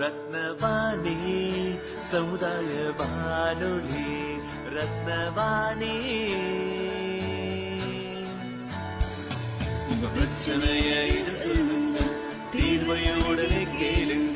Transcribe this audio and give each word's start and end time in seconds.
ரத்னவாணி 0.00 1.16
சமுதாய 2.10 2.70
வானொலி 2.98 4.10
ரத்னவாணி. 4.74 5.96
உங்க 9.90 10.06
பிரச்சனைய 10.14 10.90
இது 11.18 11.36
தீர்வைய 12.52 13.08
உடனே 13.28 13.62
கேளுங்க. 13.80 14.27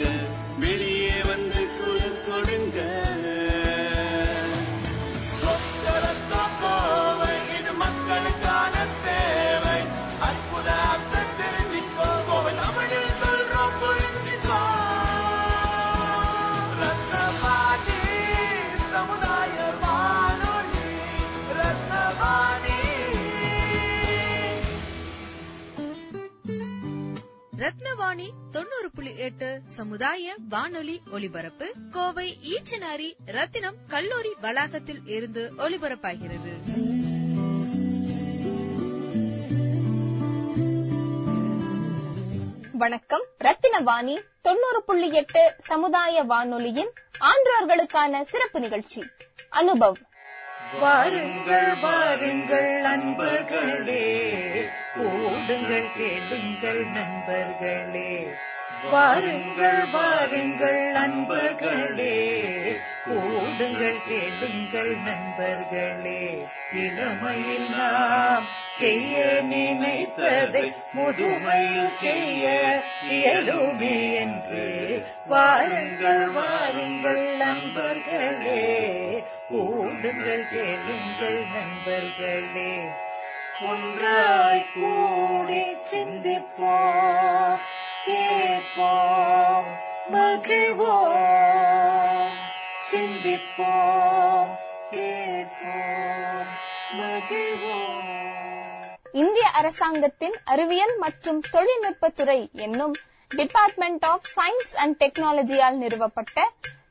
ரத்னவாணி 28.13 28.31
தொண்ணூறு 28.51 28.91
புள்ளி 28.95 29.17
எட்டு 29.17 29.61
சமுதாய 29.67 30.35
வானொலி 30.49 31.01
ஒலிபரப்பு 31.13 31.75
கோவை 31.91 32.39
ஈச்சனாரி 32.43 33.15
ரத்தினம் 33.27 33.75
கல்லூரி 33.89 34.35
வளாகத்தில் 34.41 35.01
இருந்து 35.05 35.53
ஒலிபரப்பாகிறது. 35.59 36.59
வணக்கம். 42.73 43.23
ரத்தினவாணி 43.45 44.23
தொண்ணூறு 44.43 44.83
புள்ளி 44.87 45.13
எட்டு 45.13 45.55
சமுதாய 45.63 46.23
வானொலியின் 46.23 46.91
ஆன்றோர்களுக்கான 47.21 48.23
சிறப்பு 48.23 48.61
நிகழ்ச்சி. 48.61 49.03
அனுபவ். 49.51 50.12
வாருங்கள் 50.73 51.75
வாருங்கள் 51.75 52.81
நண்பர்களே. 52.81 54.31
கூடுங்கள் 54.95 55.93
கேளுங்கள் 55.97 56.87
நண்பர்களே. 56.87 58.39
வாருங்கள் 58.91 59.91
வாருங்கள் 59.91 60.91
நண்பர்களே. 60.91 62.41
கூடுங்கள் 63.05 63.97
கேளுங்கள் 64.09 64.97
நண்பர்களே. 64.97 66.47
இளமையில் 66.75 67.71
நாம் 67.71 68.47
செய்ய 68.69 69.43
நினைத்ததை 69.51 70.75
முதுமையில் 70.97 71.91
செய்ய 71.91 72.81
இயலுமே 73.11 74.15
என்று. 74.15 75.07
வாருங்கள் 75.27 76.29
வாருங்கள் 76.29 77.37
நண்பர்களே. 77.37 78.89
கூடுங்கள் 79.51 80.49
கேளுங்கள் 80.55 81.45
நண்பர்களே. 81.55 82.89
ஒன்றாய் 83.63 84.67
கூடி 84.75 85.77
சிந்திப்போம். 85.91 87.59
கேட்போம் 88.07 89.69
மகிழ்வோம். 90.13 91.19
சிந்திப்போம் 92.89 94.51
கேட்போம் 94.91 96.49
மகிழ்வோம். 96.99 97.99
இந்திய 99.13 99.47
அரசாங்கத்தின் 99.51 100.37
அறிவியல் 100.45 100.95
மற்றும் 100.97 101.41
தொழில்நுட்பத்துறை 101.51 102.39
என்னும் 102.59 102.95
டிபார்ட்மெண்ட் 103.31 104.05
ஆஃப் 104.05 104.27
சயின்ஸ் 104.37 104.75
அண்ட் 104.77 104.97
டெக்னாலஜியால் 105.03 105.77
நிறுவப்பட்ட 105.77 106.39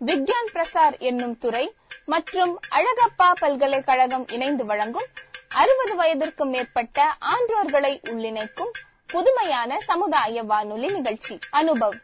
விக்யான் 0.06 0.52
பிரசார் 0.54 0.98
என்னும் 1.00 1.38
துறை 1.38 1.66
மற்றும் 2.06 2.54
அழகப்பா 2.70 3.32
பல்கலைக்கழகம் 3.40 4.26
இணைந்து 4.28 4.66
வழங்கும் 4.66 5.10
அறுபது 5.56 5.96
வயதிற்கும் 5.96 6.50
மேற்பட்ட 6.50 6.98
ஆன்றோர்களை 7.34 7.94
உள்ளிணைக்கும் 8.10 8.72
புதுமையான 9.12 9.80
சமுதாய 9.80 10.44
வானொலி 10.44 10.88
நிகழ்ச்சி 10.88 11.36
அனுபவ். 11.52 11.98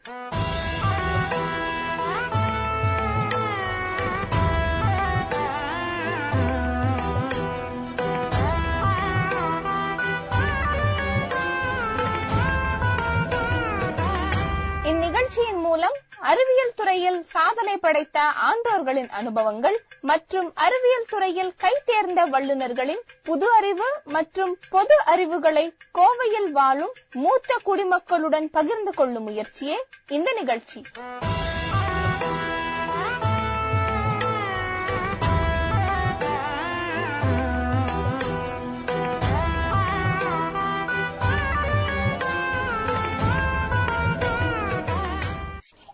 இந்நிகழ்ச்சியின் 14.84 15.62
மூலம் 15.62 15.97
அறிவியல் 16.22 16.73
துறையில் 16.75 17.23
சாதனை 17.31 17.78
படைத்த 17.78 18.17
ஆண்டோர்களின் 18.47 19.09
அனுபவங்கள் 19.09 19.78
மற்றும் 20.01 20.53
அறிவியல் 20.55 21.07
துறையில் 21.09 21.53
கைதேர்ந்த 21.63 22.23
வல்லுநர்களின் 22.29 23.03
புது 23.23 23.47
அறிவு 23.51 23.89
மற்றும் 24.05 24.57
பொது 24.69 24.97
அறிவுகளை 25.06 25.66
கோவையில் 25.91 26.51
வாழும் 26.51 26.94
மூத்த 27.16 27.59
குடிமக்களுடன் 27.63 28.50
பகிர்ந்து 28.50 28.94
கொள்ளும் 28.94 29.23
முயற்சியே 29.23 29.77
இந்த 30.09 30.33
நிகழ்ச்சி. 30.33 30.81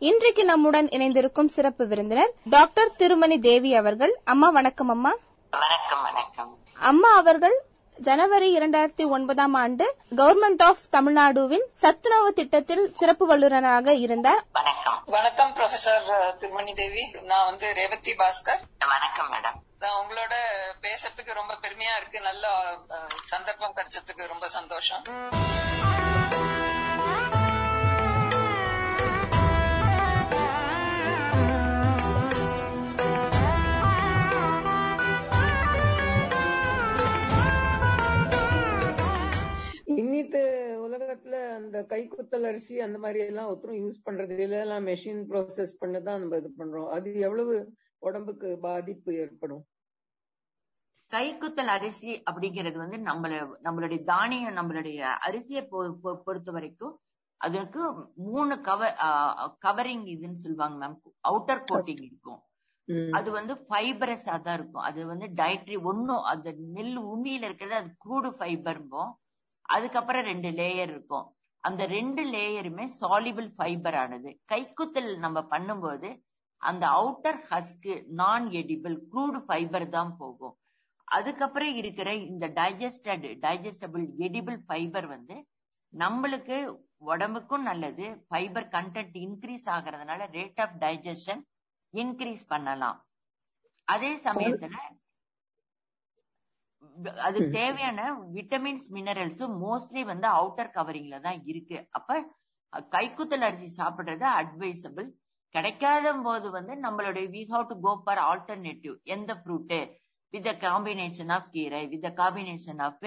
இன்றைக்கு 0.09 0.45
நம்முடன் 0.45 0.89
இணைந்திருக்கும் 0.89 1.47
சிறப்பு 1.47 1.87
விருந்தினர் 1.87 2.31
டாக்டர் 2.49 2.95
திருமணி 2.95 3.39
தேவி 3.39 3.75
அவர்கள். 3.75 4.19
அம்மா 4.23 4.49
வணக்கம் 4.49 4.89
அம்மா. 4.89 5.11
வணக்கம் 5.51 6.01
வணக்கம். 6.01 6.51
அம்மா 6.79 7.17
அவர்கள் 7.17 7.55
ஜனவரி 7.97 8.57
இரண்டாயிரத்தி 8.57 9.09
ஒன்பதாம் 9.09 9.53
ஆண்டு 9.53 9.95
கவர்மெண்ட் 10.11 10.63
ஆஃப் 10.63 10.83
தமிழ்நாடுவின் 10.91 11.65
சத்துணவு 11.73 12.33
திட்டத்தில் 12.33 12.93
சிறப்பு 12.95 13.25
வல்லுநராக 13.27 13.93
இருந்தார். 13.93 14.43
வணக்கம். 14.51 15.03
வணக்கம் 15.05 15.53
ப்ரொஃபசர் 15.53 16.37
திருமணி 16.37 16.73
தேவி. 16.73 17.05
நான் 17.21 17.45
வந்து 17.45 17.73
ரேவதி 17.73 18.11
பாஸ்கர். 18.11 18.63
வணக்கம் 18.87 19.31
மேடம் 19.33 19.57
நான் 19.79 19.97
உங்களோட 20.01 20.33
பேசுறதுக்கு 20.81 21.33
ரொம்ப 21.33 21.53
பெருமையா 21.61 21.95
இருக்கு. 21.97 22.21
நல்ல 22.21 22.47
அஹ், 22.89 23.15
சந்தர்ப்பம் 23.25 23.75
கிடைச்சதுக்கு 23.75 24.27
ரொம்ப 24.27 24.47
சந்தோஷம். 24.47 25.03
அந்த 41.63 41.79
கைக்குத்தல் 41.91 42.47
அரிசி 42.49 42.75
அந்த 42.85 42.97
மாதிரி 43.03 43.19
எல்லாம் 43.25 43.49
ஒருத்தரும் 43.51 43.81
யூஸ் 43.83 44.03
பண்றது 44.07 44.37
இல்ல. 44.45 44.57
எல்லாம் 44.65 44.87
மெஷின் 44.89 45.21
ப்ரோசஸ் 45.29 45.79
பண்ணதான் 45.81 46.21
நம்ம 46.21 46.39
இது 46.41 46.49
பண்றோம். 46.61 46.89
அது 46.95 47.09
எவ்வளவு 47.27 47.55
உடம்புக்கு 48.07 48.49
பாதிப்பு 48.65 49.11
ஏற்படும்? 49.23 49.63
கைக்குத்தல் 51.11 51.71
அரிசி 51.75 52.11
அப்படிங்கிறது 52.29 52.77
வந்து 52.83 52.97
நம்மள 53.09 53.33
நம்மளுடைய 53.65 53.99
தானியம் 54.11 54.57
நம்மளுடைய 54.59 54.99
அரிசியை 55.27 55.61
பொறுத்த 56.25 56.51
வரைக்கும் 56.55 56.95
அதற்கு 57.41 57.81
மூணு 58.27 58.53
கவர் 58.67 58.95
கவரிங் 59.65 60.05
இதுன்னு 60.13 60.43
சொல்லுவாங்க 60.45 60.75
மேம் 60.81 60.97
அவுட்டர் 61.29 61.63
கோட்டிங் 61.69 62.03
இருக்கும். 62.07 62.39
அது 63.17 63.29
வந்து 63.37 63.53
ஃபைபரஸா 63.67 64.35
தான் 64.45 64.57
இருக்கும். 64.59 64.85
அது 64.89 64.99
வந்து 65.11 65.27
டயட்ரி 65.39 65.77
ஒன்னும் 65.89 66.23
அந்த 66.31 66.47
நெல் 66.75 66.97
உமியில 67.13 67.47
இருக்கிறது 67.49 67.77
அது 67.81 67.91
க்ரூடு 68.05 68.29
ஃபைபர்ம்போம் 68.39 69.11
அதுக்கப்புறம் 69.75 70.27
ரெண்டு 70.31 70.49
லேயர் 70.59 70.91
இருக்கும். 70.95 71.27
அந்த 71.67 71.81
ரெண்டு 71.95 72.21
லேயருமே 72.33 72.85
சாலிபிள் 73.01 73.49
ஃபைபர் 73.57 73.97
ஆனது. 74.03 74.31
கைக்குத்தல் 74.51 75.11
நம்ம 75.25 75.41
பண்ணும்போது 75.53 76.09
அந்த 76.61 76.83
அவுட்டர் 76.97 77.39
ஹஸ்க்கு 77.51 77.93
நான் 78.21 78.45
எடிபிள் 78.61 78.97
க்ரூடு 79.11 79.39
ஃபைபர் 79.47 79.87
தான் 79.95 80.13
போகும். 80.21 80.55
அதுக்கப்புறம் 81.15 81.73
இருக்கிற 81.81 82.09
இந்த 82.31 82.45
டைஜஸ்டட் 82.59 83.25
டைஜஸ்டபிள் 83.45 84.05
எடிபிள் 84.27 84.59
ஃபைபர் 84.67 85.07
வந்து 85.15 85.35
நம்மளுக்கு 85.93 86.57
உடம்புக்கும் 87.11 87.65
நல்லது 87.69 88.05
ஃபைபர் 88.29 88.67
கண்டென்ட் 88.75 89.17
இன்க்ரீஸ் 89.25 89.67
ஆகிறதுனால 89.75 90.27
ரேட் 90.37 90.61
ஆஃப் 90.65 90.77
டைஜஷன் 90.83 91.41
இன்க்ரீஸ் 91.93 92.45
பண்ணலாம். 92.53 92.99
அதே 93.87 94.11
சமயத்துல 94.27 94.75
அதுக்கு 97.25 97.49
தேவையான 97.59 97.99
விட்டமின்ஸ் 98.37 98.87
மினரல்ஸும் 98.95 99.55
மோஸ்ட்லி 99.65 100.03
வந்து 100.11 100.27
அவுட்டர் 100.39 100.73
கவரிங்ல 100.77 101.19
தான் 101.27 101.41
இருக்கு. 101.51 101.77
அப்ப 101.97 102.19
கைக்குத்தல் 102.95 103.45
அரிசி 103.47 103.67
சாப்பிடுறது 103.79 104.25
அட்வைசபிள் 104.39 105.09
கிடைக்காத 105.55 106.13
போது 106.27 106.47
வந்து 106.57 106.73
நம்மளுடைய 106.85 107.25
we 107.35 107.41
have 107.51 107.67
to 107.71 107.75
go 107.85 107.91
for 108.03 108.21
alternative 108.29 108.95
எந்த 109.15 109.31
ஃப்ரூட்டு 109.41 109.79
வித் 110.33 110.49
காம்பினேஷன் 110.65 111.31
ஆஃப் 111.37 111.51
கீரை 111.55 111.81
வித் 111.91 112.07
காம்பினேஷன் 112.21 112.81
ஆஃப் 112.87 113.05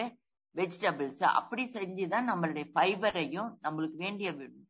வெஜிடபிள்ஸ் 0.57 1.23
அப்படி 1.39 1.65
செஞ்சுதான் 1.73 2.29
நம்மளுடைய 2.33 2.67
ஃபைபரையும் 2.75 3.51
நம்மளுக்கு 3.65 3.99
வேண்டிய 4.05 4.29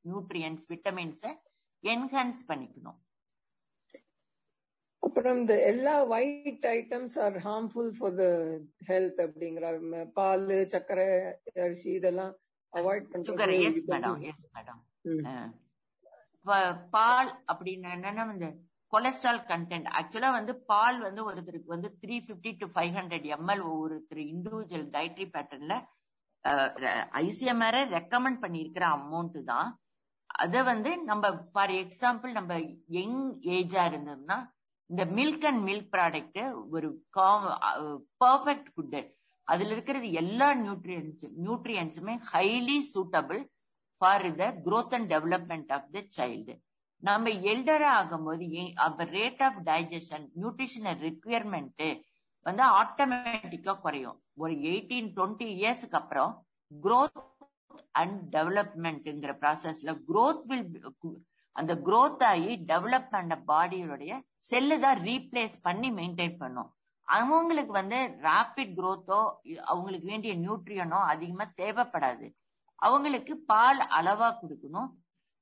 நியூட்ரியன்ஸ் 0.09 0.65
விட்டமின்ஸை 0.73 1.33
என்ஹான்ஸ் 1.85 2.41
பண்ணிக்கணும். 2.49 2.99
அப்புறம் 5.27 5.41
இந்த 5.43 5.55
எல்லா 5.69 5.93
white 6.11 6.67
items 6.73 7.15
are 7.23 7.37
harmful 7.47 7.89
for 7.97 8.13
the 8.19 8.27
health 8.89 9.21
அப்படிங்கிற 9.25 9.65
பால் 10.19 10.45
சர்க்கரை 10.73 11.07
அரிசி 11.65 11.89
இதெல்லாம் 11.97 12.31
அவாய்ட் 12.73 13.09
பண்றது 13.13 13.57
மேடம் 13.89 14.21
மேடம். 14.51 14.81
பால் 16.95 17.31
அப்படின்னு 17.51 17.89
என்னன்னா 17.97 18.27
இந்த 18.35 18.49
கொலஸ்ட்ரால் 18.93 19.43
கண்டென்ட் 19.51 19.91
ஆக்சுவலா 19.99 20.31
வந்து 20.39 20.55
பால் 20.71 20.99
வந்து 21.07 21.23
ஒருத்தருக்கு 21.29 21.75
வந்து 21.75 21.91
three 22.03 22.19
fifty 22.29 22.53
to 22.61 22.69
five 22.75 22.95
hundred 22.99 23.29
ML 23.37 23.65
ஒவ்வொருத்தர் 23.71 24.25
இண்டிவிஜுவல் 24.33 24.89
டயட்ரி 24.95 25.29
பேட்டர்ன்ல 25.35 25.77
ஐசிஎம்ஆர் 27.23 27.81
ரெக்கமெண்ட் 27.97 28.43
பண்ணியிருக்கிற 28.45 28.87
அமௌண்ட் 28.97 29.39
தான். 29.53 29.71
அத 30.43 30.63
வந்து 30.65 30.93
நம்ம 31.11 31.25
ஃபார் 31.53 31.75
எக்ஸாம்பிள் 31.83 32.33
நம்ம 32.33 32.53
யங் 32.97 33.21
ஏஜா 33.57 33.83
இருந்தோம்னா 33.91 34.39
இந்த 34.91 35.05
மில்க் 35.17 35.45
அண்ட் 35.45 35.63
மில்க் 35.69 35.91
ப்ராடக்ட் 35.93 36.41
ஒரு 36.71 36.89
பர்ஃபெக்ட் 38.21 38.71
ஃபுட்டு 38.75 39.01
அதுல 39.49 39.73
இருக்கிறது 39.73 40.13
எல்லா 40.13 40.49
nutrients 40.63 41.25
நியூட்ரியன்ஸுமே 41.45 42.15
highly 42.33 42.79
suitable 42.95 43.41
for 44.01 44.27
the 44.37 44.47
growth 44.65 44.95
and 44.95 45.11
development 45.13 45.71
of 45.73 45.91
the 45.93 46.03
child 46.19 46.55
நம்ம 47.03 47.31
எல்டரா 47.53 47.91
ஆகும்போது 48.01 48.47
அப்ப 48.77 49.05
rate 49.11 49.43
of 49.43 49.59
digestion 49.67 50.27
nutritional 50.37 51.01
requirement 51.01 51.85
வந்து 52.47 52.65
ஆட்டோமேட்டிக்கா 52.81 53.73
குறையும். 53.81 54.19
ஒரு 54.39 54.53
எயிட்டீன் 54.71 55.09
டுவெண்ட்டி 55.17 55.47
இயர்ஸ்க்கு 55.57 55.97
அப்புறம் 55.97 56.33
குரோத் 56.71 57.21
அண்ட் 57.95 58.37
டெவலப்மெண்ட்ங்கிற 58.37 59.33
ப்ராசஸ்ல 59.43 59.93
குரோத் 60.09 60.45
வில் 60.47 60.67
அந்த 61.59 61.73
குரோத் 61.87 62.25
ஆகி 62.31 62.53
டெவலப் 62.71 63.13
பண்ண 63.15 63.35
பாடியோடைய 63.51 64.13
செல்லு 64.51 64.77
தான் 64.85 64.99
ரீப்ளேஸ் 65.09 65.57
பண்ணி 65.67 65.89
மெயின்டைன் 65.99 66.37
பண்ணும். 66.43 66.71
அவங்களுக்கு 67.09 67.73
வந்து 67.81 67.99
ராபிட் 68.27 68.73
குரோத்தோ 68.79 69.21
அவங்களுக்கு 69.73 70.07
வேண்டிய 70.13 70.33
நியூட்ரியனோ 70.45 71.01
அதிகமா 71.13 71.45
தேவைப்படாது. 71.61 72.27
அவங்களுக்கு 72.79 73.35
பால் 73.51 73.83
அளவா 73.99 74.29
கொடுக்கணும். 74.41 74.89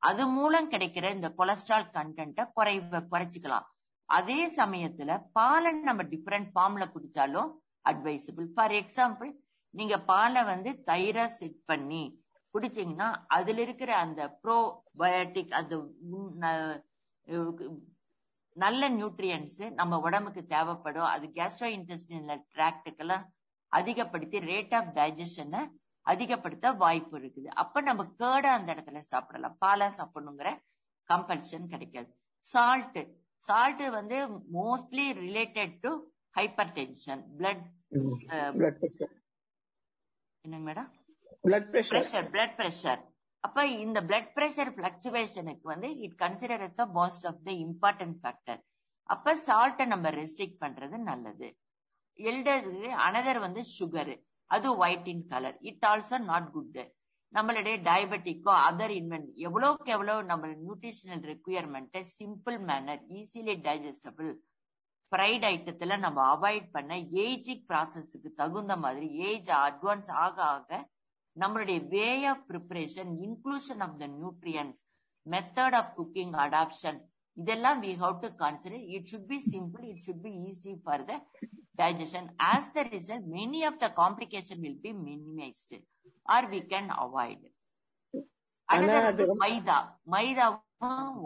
அது 0.03 0.25
மூலம் 0.37 0.71
கிடைக்கிற 0.73 1.07
இந்த 1.17 1.29
கொலஸ்ட்ரால் 1.39 1.87
கண்டென்ட்டை 1.97 2.45
குறை 2.57 2.75
குறைச்சிக்கலாம். 3.13 3.67
அதே 4.09 4.41
சமயத்துல 4.59 5.11
பாலை 5.37 5.71
நம்ம 5.89 6.03
டிஃப்ரெண்ட் 6.13 6.49
ஃபார்ம்ல 6.55 6.85
குடிச்சாலும் 6.95 7.51
அட்வைசபிள் 7.85 8.49
ஃபார் 8.55 8.75
எக்ஸாம்பிள் 8.81 9.31
நீங்க 9.75 9.97
பாலை 10.11 10.43
வந்து 10.51 10.71
தயிரா 10.91 11.25
செட் 11.39 11.61
பண்ணி 11.71 12.03
குடிச்சீங்கன்னா 12.55 13.09
அதுல 13.37 13.61
இருக்கிற 13.67 13.91
அந்த 14.05 14.21
ப்ரோபயோட்டிக் 14.45 15.55
அந்த 15.61 15.75
நல்ல 18.57 18.89
நியூட்ரியன்ஸ் 18.99 19.63
நம்ம 19.79 19.99
உடம்புக்கு 20.07 20.43
தேவைப்படும். 20.53 21.09
அது 21.15 21.27
கேஸ்ட்ரோ 21.39 21.69
இன்டெஸ்டினல் 21.77 22.43
ட்ராக்டுக்கெல்லாம் 22.55 23.25
அதிகப்படுத்தி 23.79 24.39
ரேட் 24.51 24.75
ஆஃப் 24.79 24.93
டைஜஷனை 24.99 25.63
அதிகப்படுத்த 26.07 26.73
வாய்ப்பு 26.83 27.15
இருக்குது. 27.21 27.49
அப்ப 27.63 27.81
நம்ம 27.89 28.03
கேர்டா 28.21 28.51
அந்த 28.59 28.69
இடத்துல 28.75 29.01
சாப்பிடலாம். 29.13 29.57
பாலா 29.65 29.89
சாப்பிடணுங்கிற 29.99 30.51
கம்பல்ஷன் 31.09 31.71
கிடைக்காது. 31.73 32.11
சால்ட் 32.55 33.01
சால்ட் 33.49 33.85
வந்து 33.99 34.19
mostly 34.57 35.07
related 35.25 35.75
to 35.85 35.93
hypertension 36.79 37.23
blood 37.39 37.65
என்னங்க 40.45 40.65
madam 40.69 40.91
blood 41.45 41.69
pressure 41.73 42.29
blood 42.31 42.55
pressure 42.59 43.03
அப்ப 43.45 43.65
இந்த 43.79 43.99
பிளட் 44.01 44.31
பிரஷர் 44.37 44.71
பிளக்சுவேஷனுக்கு 44.77 45.67
வந்து 45.73 45.89
it 46.05 46.17
consider 46.19 46.63
as 46.63 46.73
the 46.75 46.85
most 46.95 47.27
of 47.27 47.41
the 47.47 47.53
important 47.65 48.17
factor 48.23 48.61
அப்ப 49.09 49.35
சால்ட்டை 49.47 49.85
நம்ம 49.87 50.11
ரெஸ்ட்ரிக்ட் 50.15 50.63
பண்றது 50.63 50.97
நல்லது. 51.03 51.49
எல்டர்ஸுக்கு 52.19 52.91
அனதர் 53.07 53.41
வந்து 53.41 53.63
சுகர் 53.75 54.15
அது 54.51 54.69
white 54.79 55.09
in 55.09 55.27
colour 55.27 55.57
it 55.63 55.85
also 55.85 56.19
not 56.25 56.49
good 56.51 56.81
நம்மளுடைய 57.33 57.77
டயபெட்டிக்கோ 57.85 58.53
அதர் 58.67 58.95
இன்வென்ட் 58.95 59.31
எவ்வளவுக்கு 59.47 59.91
எவ்வளவு 59.91 60.23
நம்ம 60.25 60.51
nutritional 60.59 61.25
ரெக்குயர்மெண்ட்டை 61.31 62.03
simple 62.15 62.59
manner 62.69 63.03
easily 63.19 63.57
digestible 63.65 64.31
fried 65.13 65.47
ஐட்டத்துல 65.51 65.97
நம்ம 65.99 66.21
அவாய்ட் 66.31 66.69
பண்ண 66.73 66.93
ஏஜிக் 67.25 67.67
ப்ராசஸ்க்கு 67.69 68.31
தகுந்த 68.39 68.77
மாதிரி 68.85 69.09
ஏஜ் 69.29 69.51
அட்வான்ஸ் 69.61 70.11
ஆக 70.23 70.37
ஆக 70.55 70.71
நம்மளுடைய 71.37 71.79
way 71.89 72.09
of 72.27 72.45
preparation 72.51 73.11
inclusion 73.27 73.83
of 73.87 73.99
the 74.01 74.07
nutrients 74.17 74.79
method 75.27 75.77
of 75.81 75.91
cooking 75.99 76.35
adoption 76.45 76.99
இதெல்லாம் 77.37 77.81
we 77.83 77.93
have 77.97 78.17
to 78.21 78.29
consider 78.43 78.85
it 78.95 79.09
should 79.11 79.27
be 79.29 79.39
simple 79.47 79.85
it 79.91 79.99
should 80.05 80.21
be 80.23 80.33
easy 80.47 80.75
for 80.85 80.99
the 81.05 81.17
digestion. 81.79 82.25
As 82.49 82.65
the 82.69 82.83
result 82.87 83.25
many 83.31 83.61
of 83.65 83.75
the 83.79 83.89
complication 83.93 84.59
will 84.61 84.79
be 84.79 84.93
minimized 85.01 85.73
or 86.27 86.41
we 86.53 86.61
can 86.73 86.87
avoid. 86.99 87.41
ஆனா 88.69 88.77
Another 88.77 89.01
அது 89.01 89.09
வந்து 89.09 89.25
ரொம்ப- 89.25 89.41
மைதா. 89.45 89.79
மைதாவும் 90.15 90.63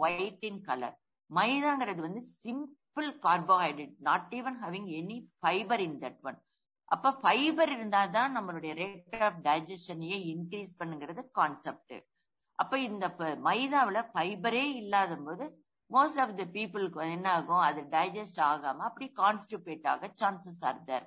white 0.05 0.45
in 0.49 0.61
colour 0.61 0.95
மைதாங்கிறது 1.29 2.01
வந்து 2.01 2.21
simple 2.37 3.09
carbohydrate 3.25 3.93
not 4.07 4.33
even 4.39 4.57
having 4.63 4.89
any 4.99 5.17
fibre 5.39 5.83
in 5.85 5.97
that 6.03 6.19
one 6.29 6.39
அப்ப 6.91 7.11
fibre 7.21 7.71
இருந்தாதான் 7.75 8.35
நம்மளுடைய 8.35 8.73
rate 8.73 9.23
of 9.23 9.39
டைஜஷனையே 9.43 10.17
இன்க்ரீஸ் 10.31 10.77
பண்ணுங்கிறது 10.79 11.21
கான்செப்ட் 11.31 11.97
அப்ப 12.59 12.79
இந்த 12.79 13.05
ப- 13.11 13.35
ஃபைபரே 14.13 14.63
இல்லாத 14.75 15.15
போது 15.17 15.45
மோஸ்ட் 15.89 16.19
ஆஃப் 16.19 16.35
த 16.37 16.43
பீப்புளுக்கு 16.53 17.05
என்ன 17.09 17.27
ஆகும் 17.31 17.63
அது 17.63 17.81
டைஜஸ்ட் 17.91 18.41
ஆகாம 18.47 18.83
அப்படி 18.83 19.07
கான்ஸ்டிபேட் 19.15 19.87
ஆக 19.87 20.09
சான்சஸ் 20.21 20.63
ஆர் 20.63 20.83
தேர் 20.83 21.05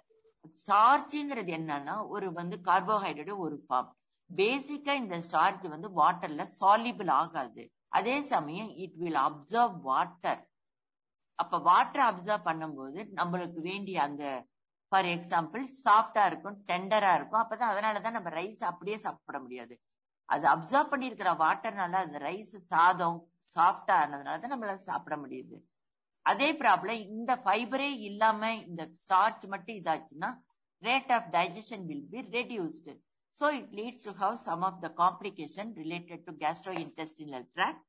ஸ்டார்ச்ங்கிறது 0.58 1.52
என்னன்னா 1.52 2.06
ஒரு 2.08 2.32
வந்து 2.32 2.56
கார்போஹைட்ரேட் 2.64 3.34
ஒரு 3.38 3.56
ஃபார்ம் 3.67 3.90
பேசிக்கா 4.31 4.93
இந்த 4.94 5.17
ஸ்டார்ச் 5.20 5.67
வந்து 5.69 5.88
வாட்டர்ல 5.96 6.43
சாலிபிள் 6.58 7.11
ஆகாது. 7.12 7.62
அதே 7.88 8.20
சமயம் 8.29 8.70
இட் 8.76 8.96
வில் 8.96 9.20
அப்சர்வ் 9.23 9.75
வாட்டர் 9.82 10.40
அப்ப 11.38 11.58
வாட்டர் 11.61 12.05
அப்சர்வ் 12.06 12.46
பண்ணும்போது 12.46 13.00
நம்மளுக்கு 13.12 13.61
வேண்டிய 13.61 14.02
அந்த 14.02 14.25
ஃபார் 14.93 15.09
எக்ஸாம்பிள் 15.17 15.65
சாஃப்டா 15.85 16.23
இருக்கும் 16.31 16.56
டெண்டரா 16.71 17.12
இருக்கும். 17.19 17.43
அப்பதான் 17.43 17.73
அதனாலதான் 17.75 18.17
நம்ம 18.19 18.31
ரைஸ் 18.41 18.62
அப்படியே 18.71 18.97
சாப்பிட 19.06 19.39
முடியாது. 19.44 19.75
அது 20.29 20.44
அப்சர்வ் 20.55 20.91
பண்ணியிருக்கிற 20.93 21.31
வாட்டர்னால 21.44 22.00
அந்த 22.06 22.19
ரைஸ் 22.29 22.55
சாதம் 22.73 23.19
சாஃப்டா 23.56 23.94
ஆனதுனால 24.03 24.41
தான் 24.43 24.53
நம்மளால 24.55 24.83
சாப்பிட 24.91 25.15
முடியுது. 25.23 25.56
அதே 26.27 26.49
ப்ராப்ளம் 26.63 27.01
இந்த 27.17 27.32
ஃபைபரே 27.44 27.91
இல்லாம 28.08 28.51
இந்த 28.69 28.82
ஸ்டார்ச் 29.03 29.44
மட்டும் 29.55 29.79
இதாச்சுன்னா 29.81 30.31
rate 30.82 31.11
of 31.17 31.29
digestion 31.37 31.84
will 31.91 32.06
be 32.13 32.20
reduced 32.37 32.93
so 33.41 33.49
it 33.58 33.72
leads 33.81 34.05
to 34.08 34.13
have 34.22 34.37
some 34.46 34.63
of 34.69 34.81
the 34.84 34.89
complication 35.03 35.70
related 35.82 36.22
to 36.29 36.34
gastro 36.44 36.75
intestinal 36.84 37.46
tract 37.56 37.81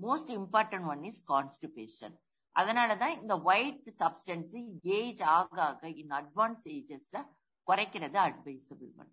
most 0.00 0.30
important 0.38 0.88
one 0.94 1.02
is 1.10 1.20
constipation 1.32 2.14
அதனாலதான் 2.56 3.14
இந்த 3.20 3.34
ஒயிட் 3.50 3.88
சப்ஸ்டன்ஸ் 4.02 4.54
ஏஜ் 4.98 5.22
ஆக 5.36 5.56
ஆக 5.70 5.90
இன் 6.02 6.14
அட்வான்ஸ் 6.20 6.64
ஏஜஸ்ல 6.76 7.18
குறைக்கிறது 7.66 8.18
advisable 8.28 8.92
one 9.02 9.12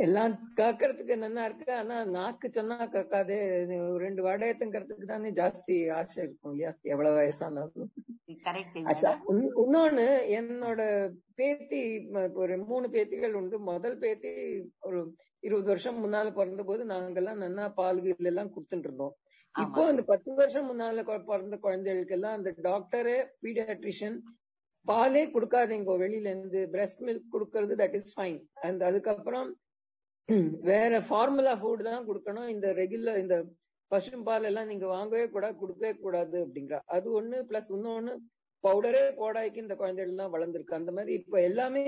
எல்லாம் 0.00 0.34
கேட்கறதுக்கு 0.58 1.14
நல்லா 1.22 1.44
இருக்கு. 1.44 1.68
ஆனா 1.78 1.96
நாக்கு 2.16 2.48
சொன்னா 2.56 2.76
கேட்காதே 2.92 3.38
இது 3.62 3.76
ரெண்டு 4.04 4.20
வடையத்துங்கிறதுக்கு 4.26 5.06
தானே 5.10 5.30
ஜாஸ்தி 5.38 5.76
ஆசை 5.96 6.18
இருக்கும் 6.24 6.52
இல்லையா? 6.52 6.70
எவ்வளவு 6.92 7.18
வயசானாலும். 7.20 7.88
இன்னொன்னு 9.62 10.06
என்னோட 10.38 10.80
பேத்தி 11.40 11.80
ஒரு 12.42 12.56
மூணு 12.70 12.88
பேத்திகள் 12.94 13.34
உண்டு. 13.40 13.58
முதல் 13.70 13.98
பேத்தி 14.04 14.32
ஒரு 14.88 15.00
இருபது 15.46 15.68
வருஷம் 15.72 16.00
முன்னால 16.04 16.30
பிறந்த 16.38 16.62
போது 16.70 16.84
நாங்கெல்லாம் 16.92 17.42
நன்னா 17.44 17.66
பால் 17.80 18.02
கீல் 18.06 18.30
எல்லாம் 18.32 18.52
கொடுத்துட்டு 18.54 18.88
இருந்தோம். 18.88 19.16
இப்போ 19.62 19.82
இந்த 19.92 20.02
பத்து 20.10 20.30
வருஷம் 20.40 20.68
முன்னால 20.70 21.02
பிறந்த 21.30 21.56
குழந்தைகளுக்கு 21.64 22.16
எல்லாம் 22.16 22.36
அந்த 22.38 22.50
டாக்டரு 22.66 23.14
பீடியாட்ரிஷியன் 23.44 24.18
பாலே 24.86 25.22
கொடுக்காதீங்க 25.34 25.94
வெளியில 26.02 26.30
இருந்து 26.32 26.60
பிரஸ்ட் 26.74 27.02
மில்க் 27.06 27.32
கொடுக்கறது 27.32 27.74
தட் 27.80 27.96
இஸ் 27.98 28.12
ஃபைன் 28.16 28.38
அண்ட் 28.66 28.82
அதுக்கப்புறம் 28.88 29.48
வேற 30.70 31.00
ஃபார்முலா 31.08 31.52
ஃபுட் 31.60 31.82
தான் 31.88 32.06
கொடுக்கணும். 32.08 32.48
இந்த 32.54 32.66
ரெகுலர் 32.80 33.20
இந்த 33.22 33.36
பசும்பால் 33.90 34.46
எல்லாம் 34.48 34.70
நீங்க 34.70 34.86
வாங்கவே 34.96 35.26
கூடாது 35.34 35.54
கொடுக்கவே 35.62 35.92
கூடாது 36.04 36.36
அப்படிங்கிற. 36.44 36.78
அது 36.94 37.06
ஒண்ணு 37.18 37.38
பிளஸ் 37.50 37.70
இன்னொன்னு 37.76 38.14
பவுடரே 38.64 39.04
போடாய்க்கு 39.20 39.64
இந்த 39.64 39.74
குழந்தைகள் 39.80 40.12
எல்லாம் 40.14 40.34
வளர்ந்துருக்கு. 40.34 40.80
அந்த 40.80 40.92
மாதிரி 40.96 41.12
இப்ப 41.20 41.40
எல்லாமே 41.50 41.84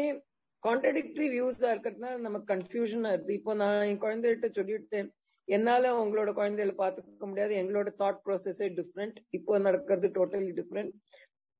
கான்ட்ரடிக்டரி 0.62 1.26
வியூஸா 1.34 1.68
இருக்கிறதுனால 1.74 2.20
நமக்கு 2.28 2.52
கன்ஃபியூஷனா 2.54 3.10
இருக்கு. 3.14 3.38
இப்போ 3.40 3.54
நான் 3.62 3.86
என் 3.90 4.02
குழந்தைகிட்ட 4.04 4.48
சொல்லிவிட்டேன். 4.58 5.10
என்னால 5.56 5.92
உங்களோட 6.02 6.30
குழந்தைகளை 6.38 6.74
பாத்துக்க 6.82 7.24
முடியாது. 7.30 7.52
எங்களோட 7.62 7.88
தாட் 8.00 8.20
ப்ராசஸே 8.26 8.68
டிஃப்ரெண்ட் 8.78 9.16
இப்போ 9.38 9.58
நடக்கிறது 9.58 10.08
டோட்டலி 10.18 10.50
டிஃப்ரெண்ட் 10.60 10.92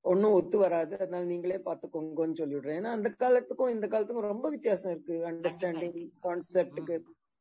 ஒன்னும் 0.04 0.35
ஒத்து 0.38 0.56
வராது. 0.59 0.94
அதனால 1.02 1.25
நீங்களே 1.25 1.59
பாத்துக்கோங்கன்னு 1.68 2.40
சொல்லிடுறேன். 2.42 2.78
ஏன்னா 2.80 2.92
அந்த 2.99 3.09
காலத்துக்கும் 3.23 3.75
இந்த 3.76 3.87
காலத்துக்கும் 3.88 4.30
ரொம்ப 4.32 4.49
வித்தியாசம் 4.50 4.92
இருக்கு. 4.94 5.16
அண்டர்ஸ்டாண்டிங் 5.30 5.99
கான்செப்டுக்கு 6.26 6.97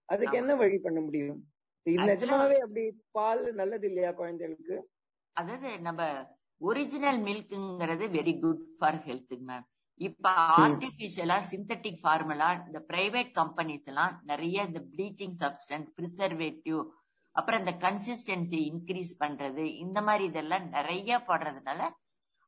அதுக்கு 0.10 0.36
என்ன 0.38 0.52
வழி 0.56 0.78
பண்ண 0.86 1.00
முடியும்? 1.02 1.40
இது 1.86 2.06
நிஜமாவே 2.12 2.58
அப்படி 2.66 2.84
பால் 3.18 3.44
நல்லது 3.60 3.86
இல்லையா 3.90 4.12
குழந்தைகளுக்கு? 4.22 4.78
அதாவது 5.38 5.70
நம்ம 5.88 6.02
ஒரிஜினல் 6.62 7.20
மில்க்ங்கிறது 7.28 8.06
வெரி 8.16 8.34
குட் 8.42 8.64
ஃபார் 8.80 9.00
ஹெல்த்துங்க 9.06 9.46
மேம் 9.52 9.68
இப்ப 10.00 10.30
ஆர்டிபிஷியலா 10.64 11.38
சிந்தட்டிக் 11.52 12.02
ஃபார்முலா 12.04 12.50
இந்த 12.68 12.80
பிரைவேட் 12.92 13.32
கம்பெனிஸ் 13.32 13.88
எல்லாம் 13.92 14.14
நிறைய 14.24 14.66
இந்த 14.66 14.82
ப்ளீச்சிங் 14.94 15.36
சப்ஸ்டன்ஸ் 15.42 15.90
ப்ரிசர்வேட்டிவ் 15.98 16.80
அப்புறம் 17.36 17.60
இந்த 17.60 17.74
கன்சிஸ்டன்சி 17.86 18.60
இன்க்ரீஸ் 18.72 19.12
பண்றது 19.20 19.64
இந்த 19.78 20.00
மாதிரி 20.02 20.24
இதெல்லாம் 20.24 20.68
நிறைய 20.70 21.20
போடுறதுனால 21.28 21.82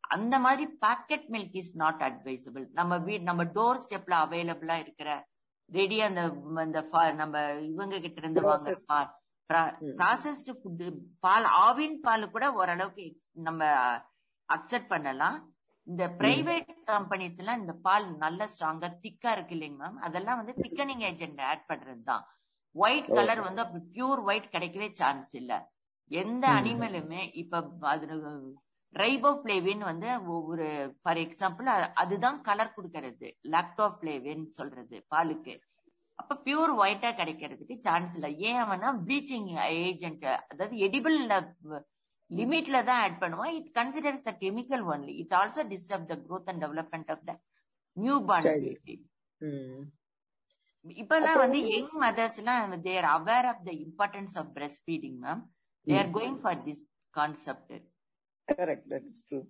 அந்த 0.03 0.35
மாதிரி 0.39 0.65
packet 0.85 1.27
milk 1.29 1.57
is 1.61 1.75
not 1.75 2.01
advisable 2.07 2.65
நம்ம 2.73 2.97
வீட் 2.97 3.27
நம்ம 3.29 3.43
டோர் 3.57 3.83
ஸ்டெப்ல 3.85 4.15
அவைலபிளா 4.25 4.77
இருக்கிற 4.79 5.09
ரெடி 5.69 5.97
அந்த 6.01 6.21
நம்ம 7.21 7.35
இவங்க 7.71 7.95
கிட்ட 7.99 8.19
இருந்து 8.21 8.41
வாங்குற. 8.41 8.73
பால் 8.87 9.09
ப்ராசஸ்டு 9.99 10.53
ஃபுட் 10.59 10.83
பால் 11.19 11.47
ஆவின் 11.65 11.97
பால் 12.01 12.31
கூட 12.35 12.45
ஓரளவுக்கு 12.53 13.05
நம்ம 13.47 13.61
அக்செப்ட் 14.49 14.91
பண்ணலாம். 14.93 15.37
இந்த 15.87 16.03
பிரைவேட் 16.19 16.71
கம்பெனிஸ் 16.89 17.39
எல்லாம் 17.41 17.61
இந்த 17.61 17.73
பால் 17.85 18.05
நல்ல 18.23 18.47
ஸ்ட்ராங்கா 18.51 18.89
திக்கா 19.03 19.31
இருக்கு 19.35 19.55
இல்லைங்க 19.55 19.79
மேம் 19.83 19.97
அதெல்லாம் 20.07 20.39
வந்து 20.41 20.53
திக்கனிங் 20.63 21.03
ஏஜென்ட் 21.09 21.41
ஆட் 21.51 21.65
பண்றது 21.69 22.03
தான். 22.11 22.23
ஒயிட் 22.75 23.09
கலர் 23.17 23.41
வந்து 23.47 23.63
அப்படி 23.63 23.81
பியூர் 23.95 24.21
ஒயிட் 24.29 24.53
கிடைக்கவே 24.53 24.87
சான்ஸ் 24.99 25.31
இல்ல. 25.41 25.53
எந்த 26.11 26.45
அனிமலுமே 26.59 27.21
இப்ப 27.41 27.63
அது 27.93 28.05
ரைபோஃபிளேவின் 28.93 29.83
வந்து 29.89 30.07
ஒரு 30.51 30.67
ஃபார் 31.01 31.19
எக்ஸாம்பிள் 31.25 31.67
அதுதான் 32.03 32.39
கலர் 32.47 32.75
கொடுக்கறது. 32.77 33.27
லாக்டோஃபிளேவின் 33.53 34.45
சொல்றது 34.57 34.97
பாலுக்கு. 35.13 35.53
அப்ப 36.19 36.37
பியூர் 36.45 36.73
ஒயிட்டா 36.81 37.11
கிடைக்கிறதுக்கு 37.19 37.75
சான்ஸ் 37.87 38.15
இல்ல. 38.17 38.29
ஏன் 38.49 38.59
அவனா 38.65 38.89
ப்ளீச்சிங் 39.05 39.47
ஏஜென்ட் 39.85 40.25
அதாவது 40.51 40.75
எடிபிள் 40.87 41.17
லிமிட்ல 42.31 42.77
தான் 42.89 43.01
ஆட் 43.05 43.17
பண்ணுவான் 43.23 43.53
it 43.59 43.71
considers 43.79 44.27
the 44.27 44.33
chemical 44.43 44.83
only 44.93 45.13
it 45.21 45.35
also 45.39 45.63
disturb 45.73 46.09
the 46.11 46.15
growth 46.27 46.47
and 46.51 46.63
development 46.65 47.09
of 47.15 47.25
the 47.29 47.33
new 47.97 48.17
born. 48.29 48.45
இப்பெல்லாம் 51.01 51.41
வந்து 51.43 51.59
யங் 51.71 51.95
மதர்ஸ் 52.03 52.37
எல்லாம் 52.41 52.75
they're 52.85 53.07
aware 53.15 53.47
of 53.51 53.63
the 53.67 53.71
importance 53.85 54.35
of 54.41 54.51
breast 54.55 54.83
feeding 54.85 55.17
ma'am 55.25 55.41
they 55.87 55.97
are 56.01 56.11
going 56.17 56.39
for 56.43 56.61
this 56.67 56.83
concept 57.13 57.73
correct 58.47 58.87
that 58.93 59.09
is 59.11 59.23
true 59.27 59.41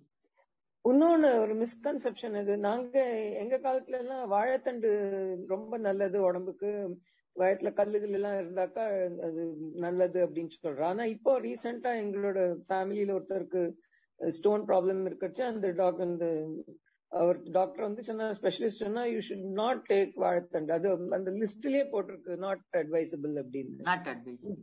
இன்னொன்னு 0.84 1.28
ஒரு 1.42 1.54
misconception 1.62 2.36
இது. 2.40 2.54
நாங்க 2.66 2.96
எங்க 3.42 3.56
காலத்துல 3.66 3.98
எல்லாம் 4.04 4.24
வாழைத்தண்டு 4.32 4.90
ரொம்ப 5.52 5.78
நல்லது 5.86 6.18
உடம்புக்கு. 6.28 6.70
வயத்துல 7.36 7.70
கல்லுகள் 7.72 8.16
எல்லாம் 8.18 8.38
இருந்தாக்கா 8.40 8.82
அது 9.26 9.42
நல்லது 9.84 10.18
அப்படின்னு 10.26 10.54
சொல்றோம் 10.56 10.90
ஆனா 10.90 11.04
இப்போ 11.14 11.32
ரீசெண்டா 11.44 11.92
எங்களோட 12.02 12.38
ஃபேமிலியில 12.66 13.16
ஒருத்தருக்கு 13.16 13.62
ஸ்டோன் 14.20 14.64
ப்ராப்ளம் 14.70 15.06
இருக்கச்சு 15.08 15.42
அந்த 15.46 15.68
டாக்டர் 15.80 16.08
அந்த 16.08 16.26
அவர் 17.12 17.38
டாக்டர் 17.56 17.86
வந்து 17.86 18.02
சொன்ன 18.02 18.28
ஸ்பெஷலிஸ்ட் 18.36 18.82
சொன்னா 18.82 19.02
யூ 19.12 19.18
ஷுட் 19.26 19.48
நாட் 19.58 19.82
டேக் 19.88 20.14
வாழைத்தண்டு 20.22 20.74
அது 20.76 20.88
அந்த 21.18 21.30
லிஸ்ட்லயே 21.40 21.84
போட்டிருக்கு 21.90 22.36
நாட் 22.44 22.62
அட்வைசபிள் 22.80 23.34
அப்படின்னு. 23.42 23.82
நாட் 23.90 24.08
அட்வைஸ் 24.12 24.62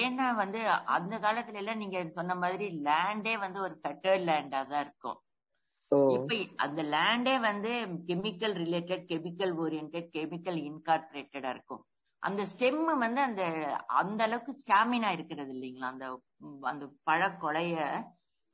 ஏன்னா 0.00 0.26
வந்து 0.40 0.60
அந்த 0.96 1.14
காலத்துல 1.18 1.60
எல்லாம் 1.62 1.80
நீங்க 1.82 1.98
சொன்ன 2.18 2.34
மாதிரி 2.42 2.66
லேண்டே 2.88 3.34
வந்து 3.44 3.60
ஒரு 3.66 3.74
ஃபெட்டர்ட் 3.82 4.26
லேண்டா 4.28 4.60
தான் 4.72 4.82
இருக்கும். 4.86 5.18
இப்ப 6.14 6.34
அந்த 6.56 6.82
லேண்டே 6.92 7.34
வந்து 7.40 7.72
chemical 8.08 8.54
related 8.60 9.04
chemical 9.08 9.52
orient 9.58 9.96
chemical 10.14 10.58
இன்கார்பரேட்டடா 10.68 11.50
இருக்கும் 11.50 11.82
அந்த 12.22 12.42
ஸ்டெம் 12.50 12.80
வந்து 12.98 13.20
அந்த 13.20 13.44
அந்த 13.96 14.20
அளவுக்கு 14.22 14.52
ஸ்டாமினா 14.58 15.08
இருக்கிறது 15.12 15.52
இல்லைங்களா 15.54 15.88
அந்த 15.88 16.06
அந்த 16.64 16.84
பழக்கொலைய 17.04 17.76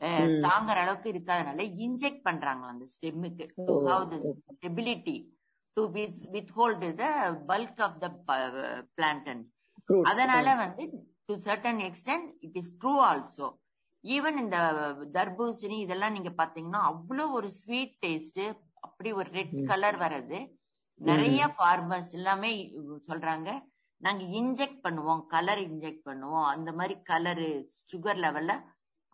அஹ், 0.01 0.27
ம். 0.27 0.43
தாங்குற 0.43 0.77
அளவுக்கு 0.79 1.09
இருக்காதனால 1.11 1.63
இன்ஜெக்ட் 1.85 2.27
பண்றாங்களா 2.27 2.69
அந்த 2.69 2.87
ஸ்டெம்முக்கு 2.87 3.45
to 3.61 3.75
have 3.89 4.05
the. 4.13 4.19
Stability 4.53 5.17
to 5.77 5.83
withhold 6.57 6.89
the 6.97 7.05
bulk 7.49 7.81
of 7.81 7.99
the 7.99 8.09
plantain. 8.97 9.43
அதனால 10.11 10.47
வந்து 10.57 10.85
to 11.27 11.35
certain 11.45 11.81
extent 11.87 12.29
it 12.41 12.57
is 12.57 12.73
true 12.81 12.93
also 13.05 13.49
even 14.05 14.37
இந்த 14.43 14.59
தர்பூசணி 15.17 15.77
இதெல்லாம் 15.85 16.15
நீங்க 16.17 16.31
பாத்தீங்கன்னா 16.41 16.83
அவ்வளவு 16.91 17.37
ஒரு 17.39 17.49
ஸ்வீட் 17.61 17.97
டேஸ்ட் 18.05 18.43
அப்படி 18.87 19.11
ஒரு 19.21 19.29
ரெட் 19.39 19.57
கலர் 19.71 19.99
வர்றது. 20.05 20.39
நிறைய 21.01 21.41
ஃபார்மர்ஸ் 21.57 22.13
எல்லாமே 22.19 22.51
சொல்றாங்க 23.09 23.49
நாங்க 24.01 24.25
இன்ஜெக்ட் 24.41 24.81
பண்ணுவோம் 24.87 25.23
கலர் 25.35 25.61
இன்ஜெக்ட் 25.69 26.05
பண்ணுவோம். 26.09 26.47
அந்த 26.55 26.71
மாதிரி 26.79 26.95
கலரு 27.11 27.49
சுகர் 27.93 28.21
லெவல்ல 28.25 28.55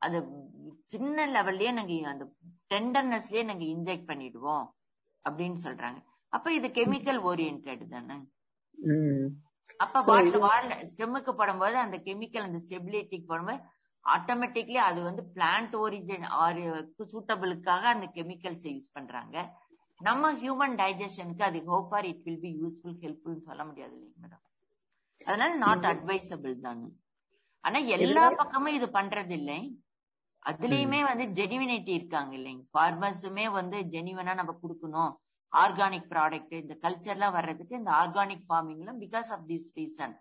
அது 0.02 0.18
சின்ன 0.92 1.26
லெவல்லயே 1.36 1.70
நாங்க 1.78 1.94
அந்த 2.12 2.24
டெண்டர்னஸ்லயே 2.72 3.44
நாங்க 3.50 3.64
இன்ஜெக்ட் 3.74 4.08
பண்ணிடுவோம் 4.10 4.64
அப்படின்னு 5.24 5.58
சொல்றாங்க. 5.66 5.98
அப்ப 6.32 6.52
இது 6.58 6.68
கெமிக்கல் 6.78 7.20
ஓரியன்ட் 7.30 7.90
தானே. 7.94 8.16
அப்ப 9.84 10.00
வாட்டர் 10.06 10.42
வாழ 10.46 10.68
ஸ்டெம்முக்கு 10.92 11.32
போடும்போது 11.38 11.76
அந்த 11.84 11.96
கெமிக்கல் 12.06 12.46
அந்த 12.48 12.58
ஸ்டெபிலிட்டிக்கு 12.64 13.26
போடும்போது 13.30 13.60
ஆட்டோமேட்டிக்லி 14.06 14.78
அது 14.88 15.00
வந்து 15.08 15.22
பிளான்ட் 15.36 15.74
ஒரிஜின் 15.82 16.26
சூட்டபிளுக்காக 17.12 17.84
அந்த 17.94 18.06
கெமிக்கல்ஸ் 18.16 18.66
யூஸ் 18.72 18.94
பண்றாங்க. 18.96 19.36
நம்ம 20.00 20.32
ஹியூமன் 20.42 20.74
டைஜஷனுக்கு 20.80 21.44
அது 21.48 21.58
hope 21.70 21.88
for 21.90 22.06
it 22.10 22.22
will 22.26 22.42
be 22.44 22.50
useful 22.62 22.98
helpful 23.04 23.38
சொல்ல 23.48 23.62
முடியாது 23.68 23.94
இல்லைங்க 23.96 24.20
மேடம் 24.24 24.42
அதனால 25.20 25.50
நாட் 25.64 25.86
அட்வைசபிள் 25.92 26.54
தானே. 26.66 26.88
ஆனா 27.64 27.78
எல்லா 27.96 28.24
பக்கமும் 28.40 28.76
இது 28.78 28.86
பண்றது 28.98 29.34
இல்லை 29.40 29.58
அதுலயுமே 30.42 31.00
வந்து 31.10 31.24
ஜெனிவினிட்டி 31.38 31.92
இருக்காங்க 31.98 32.32
இல்லைங்க. 32.38 32.64
ஃபார்மர்ஸுமே 32.72 33.46
வந்து 33.58 33.78
ஜெனிவனா 33.94 34.32
நம்ம 34.40 34.54
கொடுக்கணும். 34.62 35.12
ஆர்கானிக் 35.52 36.10
ப்ராடக்ட் 36.12 36.54
இந்த 36.60 36.74
கல்ச்சர்லாம் 36.84 37.34
வர்றதுக்கு 37.38 37.74
இந்த 37.80 37.90
organic 38.00 38.44
ஃபார்மிங்ல 38.48 38.92
because 39.04 39.28
of 39.36 39.44
this 39.50 39.70
reason 39.78 40.14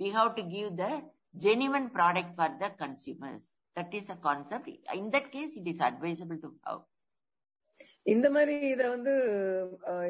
we 0.00 0.08
have 0.16 0.30
to 0.38 0.44
give 0.54 0.68
the 0.82 0.86
genuine 1.34 1.88
product 1.96 2.34
for 2.38 2.56
the 2.58 2.68
consumers 2.82 3.46
that 3.76 3.94
is 3.98 4.08
the 4.10 4.16
concept 4.26 4.68
in 4.96 5.10
that 5.14 5.30
case 5.36 5.54
it 5.60 5.70
is 5.72 5.84
advisable 5.88 6.40
to 6.44 6.50
have 6.68 6.82
இந்த 8.06 8.26
மாதிரி 8.34 8.54
இத 8.70 8.82
வந்து 8.94 9.12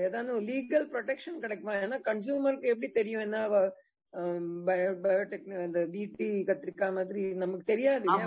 ஏதானும் 0.06 0.44
லீகல் 0.50 0.86
ப்ரொடெக்ஷன் 0.92 1.42
கிடைக்குமா? 1.42 1.72
ஏன்னா 1.82 1.98
கன்சியூமருக்கு 2.06 2.70
எப்படி 2.72 2.88
தெரியும் 2.92 3.24
என்ன 3.26 3.38
பயோடெக் 4.68 5.46
இந்த 5.66 5.80
பிடி 5.92 6.28
கத்திரிக்காய் 6.48 6.96
மாதிரி 6.98 7.22
நமக்கு 7.42 7.64
தெரியாது 7.64 8.06
have 8.14 8.24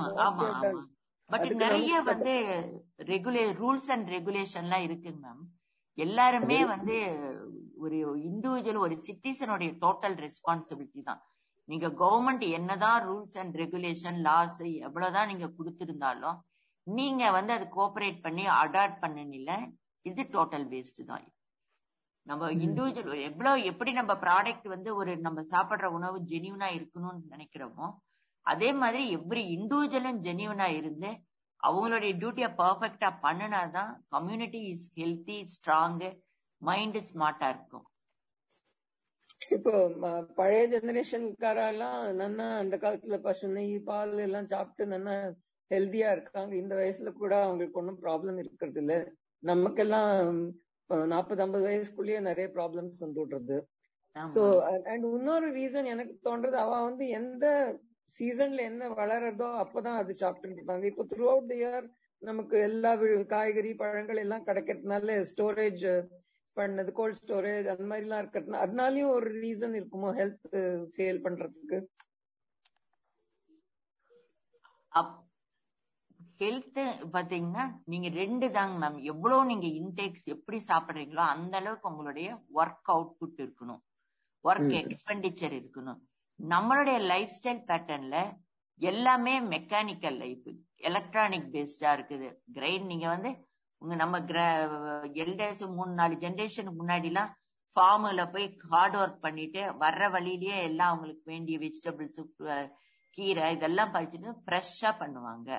பட் 1.30 1.54
நிறைய 1.64 1.94
வந்து 2.10 2.34
ரெகுலே 3.12 3.44
ரூல்ஸ் 3.60 3.90
அண்ட் 3.94 4.10
ரெகுலேஷன்லாம் 4.16 4.86
இருக்குங்க 4.88 5.22
மேம் 5.26 5.44
எல்லாருமே 5.98 6.60
வந்து 6.74 6.98
ஒரு 7.84 7.98
இண்டிவிஜுவல் 8.30 8.84
ஒரு 8.86 8.96
சிட்டிசனுடைய 9.08 9.72
டோட்டல் 9.84 10.18
ரெஸ்பான்சிபிலிட்டி 10.26 11.02
தான். 11.10 11.22
நீங்க 11.70 11.88
கவர்மெண்ட் 12.02 12.46
என்னதான் 12.58 13.00
ரூல்ஸ் 13.08 13.38
அண்ட் 13.42 13.56
ரெகுலேஷன் 13.62 14.20
லாஸ் 14.28 14.60
எவ்வளவுதான் 14.88 15.30
நீங்க 15.32 15.48
கொடுத்திருந்தாலும் 15.58 16.38
நீங்க 16.88 17.24
வந்து 17.38 17.52
அது 17.58 17.66
கோஆபரேட் 17.76 18.20
பண்ணி 18.26 18.44
அடாப்ட் 18.62 19.02
பண்ணனில 19.04 19.52
இது 20.06 20.24
டோட்டல் 20.36 20.68
வேஸ்ட் 20.74 21.02
தான். 21.12 21.26
நம்ம 22.26 22.50
இண்டிவிஜுவல் 22.66 23.24
எவ்வளவு 23.30 23.66
எப்படி 23.72 23.92
நம்ம 24.00 24.14
ப்ராடக்ட் 24.24 24.68
வந்து 24.74 24.90
ஒரு 25.00 25.12
நம்ம 25.26 25.40
சாப்பிடுற 25.54 25.88
உணவு 25.98 26.18
ஜெனியூனா 26.32 26.68
இருக்கணும்னு 26.78 27.24
நினைக்கிறோமோ 27.34 27.88
அதே 28.46 28.70
மாதிரி 28.82 29.02
எவ்ரி 29.18 29.44
இண்டிவிஜுவலும் 29.58 30.22
ஜெனியூனா 30.28 30.68
இருந்து 30.80 31.12
அவங்களுடைய 31.64 32.12
டியூட்டியை 32.22 32.50
பர்ஃபெக்டா 32.62 33.10
பண்ணினாதான் 33.26 33.92
community 34.16 34.62
is 34.72 34.86
healthy 35.00 35.38
strong 35.54 36.02
mind 36.62 37.00
ஸ்மார்ட்டா 37.10 37.48
இருக்கும். 37.54 37.86
இப்போ 39.52 39.72
பழைய 40.38 40.62
ஜெனரேஷன்காரெல்லாம் 40.68 42.00
நன்னா 42.20 42.48
அந்த 42.60 42.76
காலத்துல 42.78 43.18
பசு 43.22 43.48
நெய் 43.48 43.76
பால் 43.88 44.14
எல்லாம் 44.20 44.48
சாப்பிட்டு 44.48 44.86
நன்னா 44.94 45.16
ஹெல்தியா 45.72 46.10
இருக்காங்க. 46.12 46.54
இந்த 46.56 46.74
வயசுல 46.76 47.12
கூட 47.14 47.34
அவங்களுக்கு 47.44 47.80
ஒன்றும் 47.80 48.02
ப்ராப்ளம் 48.04 48.38
இருக்கிறது 48.38 48.80
இல்ல 48.82 48.96
நமக்கெல்லாம் 49.44 50.12
நாற்பது 51.10 51.42
ஐம்பது 51.42 51.66
வயசுக்குள்ளேயே 51.66 52.20
நிறைய 52.22 52.48
ப்ராப்ளம்ஸ் 52.56 53.00
வந்து 53.00 53.20
விடுறது. 53.22 53.58
ஆமா. 54.16 54.32
சோ 54.36 54.44
அண்ட் 54.90 55.06
இன்னொரு 55.12 55.48
ரீசன் 55.54 55.92
எனக்கு 55.94 56.14
தோன்றது 56.28 56.58
அவ 56.58 56.76
வந்து 56.84 57.06
எந்த 57.20 57.46
சீசன்ல 58.12 58.62
என்ன 58.62 58.90
வளருதோ 58.94 59.50
அப்பதான் 59.64 59.98
அது 59.98 60.14
சாப்பிட்டு 60.16 60.58
இருப்பாங்க 60.58 60.86
இப்போ 60.86 61.06
த்ரூ 61.14 61.26
அவுட் 61.30 61.50
தி 61.50 61.58
இயர் 61.58 61.88
நமக்கு 62.22 62.58
எல்லா 62.60 62.92
காய்கறி 63.30 63.72
பழங்கள் 63.76 64.22
எல்லாம் 64.24 64.48
கிடைக்கிறதுனால 64.48 65.18
ஸ்டோரேஜ் 65.32 65.86
பண்ணது 66.58 66.92
கோல்ட் 67.00 67.20
ஸ்டோரேஜ் 67.22 67.68
அந்த 67.74 67.86
மாதிரி 67.92 68.06
எல்லாம் 68.08 68.24
இருக்கிறதுனால 68.24 68.64
அதனாலயும் 68.66 69.14
ஒரு 69.18 69.30
ரீசன் 69.44 69.76
இருக்குமோ 69.80 70.12
ஹெல்த் 70.20 70.50
ஃபெயில் 70.96 71.24
பண்றதுக்கு? 71.26 71.80
ஹெல்த் 76.42 76.80
பாத்தீங்கன்னா 77.16 77.64
நீங்க 77.92 78.08
ரெண்டு 78.22 78.48
தாங்க 78.56 78.76
மேம் 78.82 78.98
எவ்வளவு 79.12 79.50
நீங்க 79.52 79.68
இன்டேக்ஸ் 79.80 80.26
எப்படி 80.34 80.58
சாப்பிடுறீங்களோ 80.70 81.24
அந்த 81.36 81.54
அளவுக்கு 81.62 81.90
உங்களுடைய 81.92 82.30
ஒர்க் 82.60 82.90
அவுட்புட் 82.94 83.40
இருக்கணும். 83.44 83.82
ஒர்க் 84.46 84.74
எக்ஸ்பெண்டிச்சர் 84.82 85.56
இருக்கணும். 85.60 86.00
நம்மளுடைய 86.40 86.98
லைஃப் 87.12 87.36
ஸ்டைல் 87.38 87.62
பேட்டர்ன்ல 87.70 88.18
எல்லாமே 88.82 89.34
மெக்கானிக்கல் 89.54 90.18
லைஃப் 90.24 90.48
எலக்ட்ரானிக் 90.90 91.48
பேஸ்டா 91.54 91.92
இருக்குது. 91.98 92.28
கிரைண்ட் 92.58 92.90
நீங்க 92.92 93.08
வந்து 93.16 93.32
உங்க 93.82 93.96
நம்ம 94.02 94.20
எல்டர்ஸ் 95.24 95.64
மூணு 95.78 95.94
நாலு 96.00 96.16
ஜென்ரேஷனுக்கு 96.24 96.82
முன்னாடிலாம் 96.82 97.32
ஃபார்முல 97.76 98.24
போய் 98.34 98.46
ஹார்ட் 98.72 98.98
ஒர்க் 99.02 99.24
பண்ணிட்டு 99.26 99.62
வர்ற 99.84 100.10
வழியிலேயே 100.16 100.58
எல்லாம் 100.70 100.92
அவங்களுக்கு 100.92 101.32
வேண்டிய 101.34 101.56
வெஜிடபிள்ஸ் 101.64 102.22
கீரை 103.18 103.48
இதெல்லாம் 103.56 103.92
பறிச்சுட்டு 103.96 104.32
ஃப்ரெஷ்ஷா 104.46 104.92
பண்ணுவாங்க. 105.02 105.50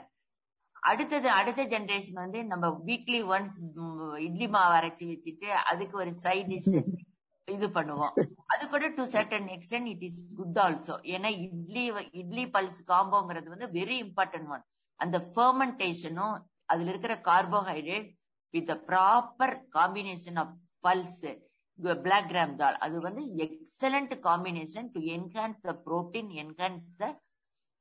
அடுத்தது 0.89 1.29
அடுத்த 1.39 1.63
ஜென்ரேஷன் 1.75 2.23
வந்து 2.23 2.41
நம்ம 2.53 2.67
வீக்லி 2.89 3.21
ஒன்ஸ் 3.35 3.57
இட்லி 4.27 4.49
மாவு 4.55 4.75
அரைச்சி 4.79 5.05
வச்சுட்டு 5.13 5.49
அதுக்கு 5.71 5.97
ஒரு 6.03 6.13
சைட் 6.25 6.51
டிஷ் 6.53 6.73
இது 7.49 7.67
பண்ணுவோம். 7.79 8.15
அது 8.53 8.63
கூட 8.75 8.87
to 8.97 9.03
certain 9.15 9.49
extent 9.57 9.89
it 9.93 10.05
is 10.09 10.21
good 10.37 10.61
also 10.65 10.95
ஏன்னா 11.15 11.31
இட்லி 11.47 11.85
இட்லி 12.23 12.45
பல்ஸ் 12.57 12.81
காம்போங்கிறது 12.93 13.49
வந்து 13.55 13.69
வெரி 13.79 13.97
இம்பார்ட்டன்ட் 14.07 14.51
ஒன் 14.57 14.65
அந்த 15.01 15.19
ஃபெர்மெண்டேஷனும் 15.33 16.37
அதுல 16.69 16.91
இருக்கிற 16.93 17.15
carbohydrate 17.29 18.09
with 18.55 18.73
proper 18.89 19.57
combination 19.77 20.39
of 20.43 20.55
pulse 20.85 21.27
black 22.03 22.29
gram 22.31 22.55
dal 22.61 22.77
அது 22.85 22.97
வந்து 23.07 23.23
excellent 23.45 24.15
combination 24.29 24.89
to 24.95 25.01
enhance 25.17 25.61
the 25.67 25.75
protein 25.87 26.31
enhance 26.43 26.87
the 27.03 27.07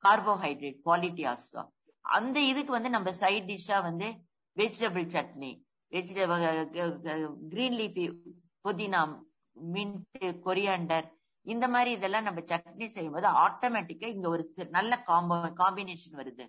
carbohydrate 0.04 0.80
quality 0.86 1.24
also 1.32 1.62
அந்த 2.04 2.36
இதுக்கு 2.50 2.72
வந்து 2.72 2.90
நம்ம 2.96 3.12
சைட் 3.22 3.48
டிஷ்ஷா 3.50 3.78
வந்து 3.88 4.08
vegetable 4.56 5.06
chutney 5.14 5.52
vegetable 5.92 6.42
green 7.52 7.78
leafy 7.80 8.04
pudina 8.64 9.00
mint 9.56 10.24
coriander 10.46 11.06
இந்த 11.46 11.64
மாதிரி 11.68 11.90
இதெல்லாம் 11.96 12.26
நம்ம 12.28 12.40
சட்னி 12.50 12.86
செய்யும்போது 12.94 13.28
ஆட்டோமேட்டிக்கா 13.44 14.06
இங்க 14.14 14.28
ஒரு 14.28 14.44
நல்ல 14.70 14.92
காம்போ 15.10 15.36
காம்பினேஷன் 15.60 16.16
வருது. 16.20 16.44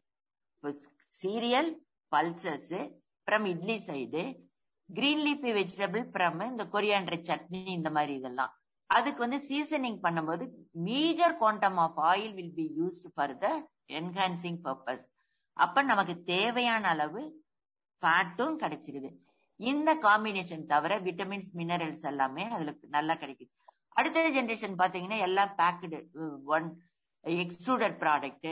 சீரியல் 1.15 1.70
பல்சஸ் 2.15 2.75
அப்புறம் 2.79 3.45
idli 3.53 3.77
side 3.87 4.23
green 4.89 5.23
leafy 5.25 5.51
vegetable 5.57 6.03
அப்புறம் 6.07 6.43
இந்த 6.51 6.65
கொரியாண்டர் 6.75 7.25
சட்னி 7.29 7.61
இந்த 7.77 7.89
மாதிரி 7.95 8.13
இதெல்லாம். 8.19 8.51
அதுக்கு 8.89 9.19
வந்து 9.25 9.39
சீசனிங் 9.49 9.99
பண்ணும்போது 10.05 10.43
meagre 10.87 11.37
quantum 11.41 11.79
of 11.85 11.99
oil 12.11 12.35
will 12.37 12.55
be 12.59 12.65
used 12.79 13.09
for 13.15 13.33
the 13.43 13.47
enhancing 13.99 14.59
purpose 14.67 15.05
அப்ப 15.57 15.83
நமக்கு 15.91 16.15
தேவையான 16.33 16.83
அளவு 16.93 17.21
ஃபேட்டும் 18.03 18.57
கிடைச்சிருது. 18.63 19.09
இந்த 19.59 19.89
காம்பினேஷன் 20.07 20.65
தவிர 20.71 20.93
விட்டமின்ஸ் 21.07 21.51
மினரல்ஸ் 21.59 22.05
எல்லாமே 22.11 22.43
அதுல 22.55 22.73
நல்லா 22.95 23.13
கிடைக்குது. 23.21 23.51
அடுத்த 23.99 24.27
ஜென்ரேஷன் 24.37 24.75
பாத்தீங்கன்னா 24.81 25.19
எல்லாம் 25.27 25.53
baked 25.59 25.99
one 26.55 26.67
extruded 27.43 27.95
product 28.03 28.49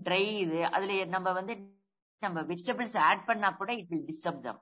dry 0.00 0.22
இது 0.44 0.60
அதுல 0.76 0.96
நம்ம 1.14 1.28
வந்து 1.32 1.54
நம்ம 2.22 2.42
வெஜிடபிள்ஸ் 2.50 2.96
ஆட் 3.08 3.26
பண்ணா 3.26 3.48
கூட 3.50 3.70
இட் 3.74 3.90
வில் 3.92 4.08
டிஸ்டர்ப் 4.10 4.44
தம் 4.46 4.60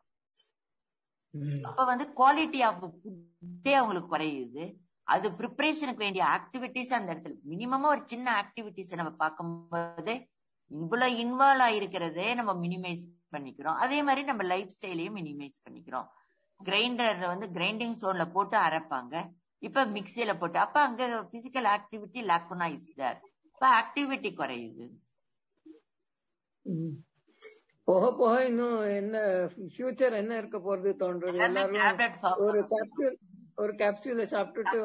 அப்ப 1.68 1.84
வந்து 1.90 2.04
குவாலிட்டி 2.18 2.60
ஆஃப் 2.66 2.80
ஃபுட்டே 2.82 3.72
அவங்களுக்கு 3.78 4.10
குறையுது. 4.14 4.64
அது 5.06 5.26
ப்ரிப்பரேஷனுக்கு 5.38 6.04
வேண்டிய 6.06 6.24
ஆக்டிவிட்டிஸ் 6.36 6.92
அந்த 6.98 7.08
இடத்துல 7.14 7.34
மினிமமா 7.52 7.86
ஒரு 7.94 8.02
சின்ன 8.12 8.26
ஆக்டிவிட்டிஸ் 8.42 8.98
நம்ம 9.00 9.12
பார்க்கும்போது 9.22 10.14
இவ்வளவு 10.70 11.18
இன்வால்வ் 11.22 11.64
ஆயிருக்கிறதே 11.66 12.28
நம்ம 12.34 12.52
மினிமைஸ் 12.64 13.02
பண்ணிக்கிறோம். 13.34 13.78
அதே 13.84 13.98
மாதிரி 14.02 14.22
நம்ம 14.30 14.42
லைஃப் 14.52 14.74
ஸ்டைலையும் 14.76 15.18
மினிமைஸ் 15.20 15.64
பண்ணிக்கிறோம். 15.66 16.06
கிரைண்டர்ல 16.60 17.26
வந்து 17.32 17.46
கிரைண்டிங் 17.56 17.96
ஸ்டோன்ல 17.98 18.24
போட்டு 18.32 18.56
அரைப்பாங்க. 18.56 19.14
இப்ப 19.62 19.84
மிக்சியில 19.96 20.32
போட்டு 20.38 20.58
அப்ப 20.58 20.76
அங்க 20.80 21.02
physical 21.32 21.68
activity 21.76 22.22
lacuna 22.30 22.66
is 22.76 22.94
there 23.00 23.18
இப்ப 23.54 23.66
ஆக்டிவிட்டி 23.80 24.30
குறையுது. 24.40 24.86
போக 27.88 28.04
போக 28.18 28.34
இன்னும் 28.48 28.78
என்ன 28.98 29.16
ஃபியூச்சர் 29.72 30.14
என்ன 30.20 30.36
இருக்க 30.40 30.58
போறது 30.58 30.90
தோன்றது 31.02 31.42
எல்லாரும் 31.46 32.38
ஒரு 32.46 32.60
கேப்சூல் 32.72 33.16
ஒரு 33.62 33.72
கேப்சூல 33.80 34.22
சாப்பிட்டுட்டு. 34.34 34.78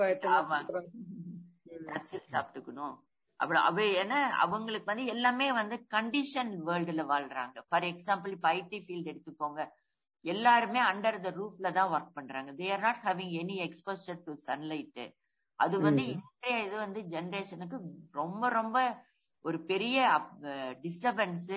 கேப்சூல் 1.89 2.25
சாப்பிட்டுக்கணும். 2.33 2.95
அப்படி 3.39 3.59
அவ 3.67 3.83
ஏன்னா 4.01 4.19
அவங்களுக்கு 4.45 4.91
வந்து 4.91 5.05
எல்லாமே 5.13 5.47
வந்து 5.59 5.75
கண்டிஷன் 5.95 6.51
வேர்ல்டுல 6.67 7.03
வாழ்றாங்க. 7.13 7.57
ஃபார் 7.69 7.87
எக்ஸாம்பிள் 7.91 8.33
இப்ப 8.35 8.49
ஐடி 8.53 8.79
ஃபீல்டு 8.85 9.11
எடுத்துக்கோங்க. 9.13 9.61
எல்லாருமே 10.25 10.79
அண்டர் 10.91 11.19
த 11.25 11.29
ரூஃப்ல 11.39 11.67
தான் 11.77 11.91
ஒர்க் 11.95 12.15
பண்றாங்க. 12.17 12.51
They 12.59 12.67
are 12.75 12.85
not 12.87 13.03
having 13.07 13.33
any 13.41 13.57
exposure 13.67 14.23
to 14.27 14.33
sunlight 14.47 15.01
அது 15.59 15.75
வந்து 15.85 16.03
இன்றைய 16.13 16.57
இது 16.65 16.75
வந்து 16.85 16.99
ஜெனரேஷனுக்கு 17.13 17.77
ரொம்ப 18.11 18.49
ரொம்ப 18.49 18.77
ஒரு 19.45 19.57
பெரிய 19.71 19.97
டிஸ்டர்பன்ஸ் 20.85 21.49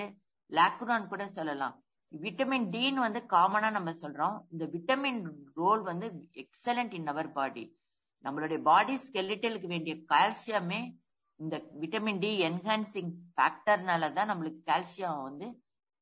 லாக்குனான் 0.53 1.11
கூட 1.13 1.25
சொல்லலாம். 1.37 1.75
விட்டமின் 2.13 2.67
டின்னு 2.73 3.05
வந்து 3.07 3.21
காமனா 3.35 3.69
நம்ம 3.77 3.91
சொல்றோம். 4.03 4.37
இந்த 4.53 4.65
விட்டமின் 4.75 5.21
ரோல் 5.61 5.83
வந்து 5.91 6.07
எக்ஸலண்ட் 6.45 6.95
இன் 6.99 7.11
அவர் 7.13 7.31
பாடி 7.39 7.65
நம்மளுடைய 8.25 8.59
பாடி 8.71 8.95
ஸ்கெலிட்டலுக்கு 9.05 9.69
வேண்டிய 9.75 9.95
கால்சியமே 10.13 10.81
இந்த 11.41 11.57
விட்டமின் 11.83 12.21
டி 12.25 12.31
என்ஹான்சிங் 12.49 13.13
ஃபேக்டர்னால 13.37 14.13
தான் 14.19 14.31
நம்மளுக்கு 14.31 14.61
கால்சியம் 14.71 15.23
வந்து 15.29 15.47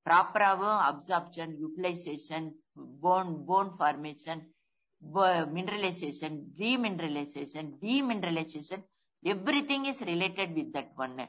ப்ராப்பராகவும் 0.07 0.81
absorption 0.91 1.53
utilisation 1.63 2.49
bone 3.05 3.33
bone 3.49 3.71
formation 3.79 4.43
mineralisation 5.57 6.37
remineralisation 6.61 7.69
demineralisation 7.85 8.83
everything 9.71 9.87
is 9.93 10.03
related 10.13 10.53
with 10.59 10.73
that 10.77 10.93
ஒன்னு 10.97 11.27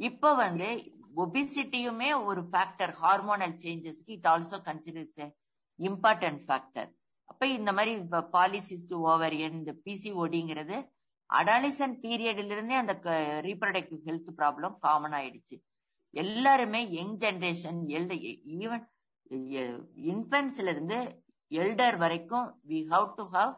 இப்போ 0.00 0.30
வந்து 0.36 0.68
ஒபிசிட்டியுமே 1.14 2.10
ஒரு 2.28 2.42
factor 2.50 2.92
hormonal 3.02 3.56
சேஞ்சஸ்க்கு 3.64 4.12
it 4.16 4.28
also 4.32 4.58
considers 4.68 5.24
important 5.78 6.42
factor 6.48 6.90
அப்ப 7.28 7.46
இந்த 7.58 7.70
மாதிரி 7.72 7.92
பாலிசிஸ்ட் 8.36 8.94
ஓவரியன் 9.10 9.56
இந்த 9.60 9.72
பிசிஓடிங்கிறது 9.86 10.76
அடாலிசன் 11.30 11.94
பீரியட்ல 12.02 12.52
இருந்தே 12.56 12.76
அந்த 12.80 12.94
ரீப்ரொடக்டிவ் 13.46 14.00
ஹெல்த் 14.08 14.32
ப்ராப்ளம் 14.40 14.74
காமன் 14.78 15.16
ஆயிடுச்சு. 15.18 15.56
எல்லாருமே 16.14 16.80
யங் 16.96 17.16
ஜெனரேஷன் 17.22 17.78
ஈவன் 18.58 18.84
இன்ஃபன்ஸ்ல 20.12 20.72
இருந்து 20.74 20.98
எல்டர் 21.50 21.96
வரைக்கும் 21.96 22.46
we 22.70 22.80
have 22.92 23.08
to 23.16 23.24
have 23.36 23.52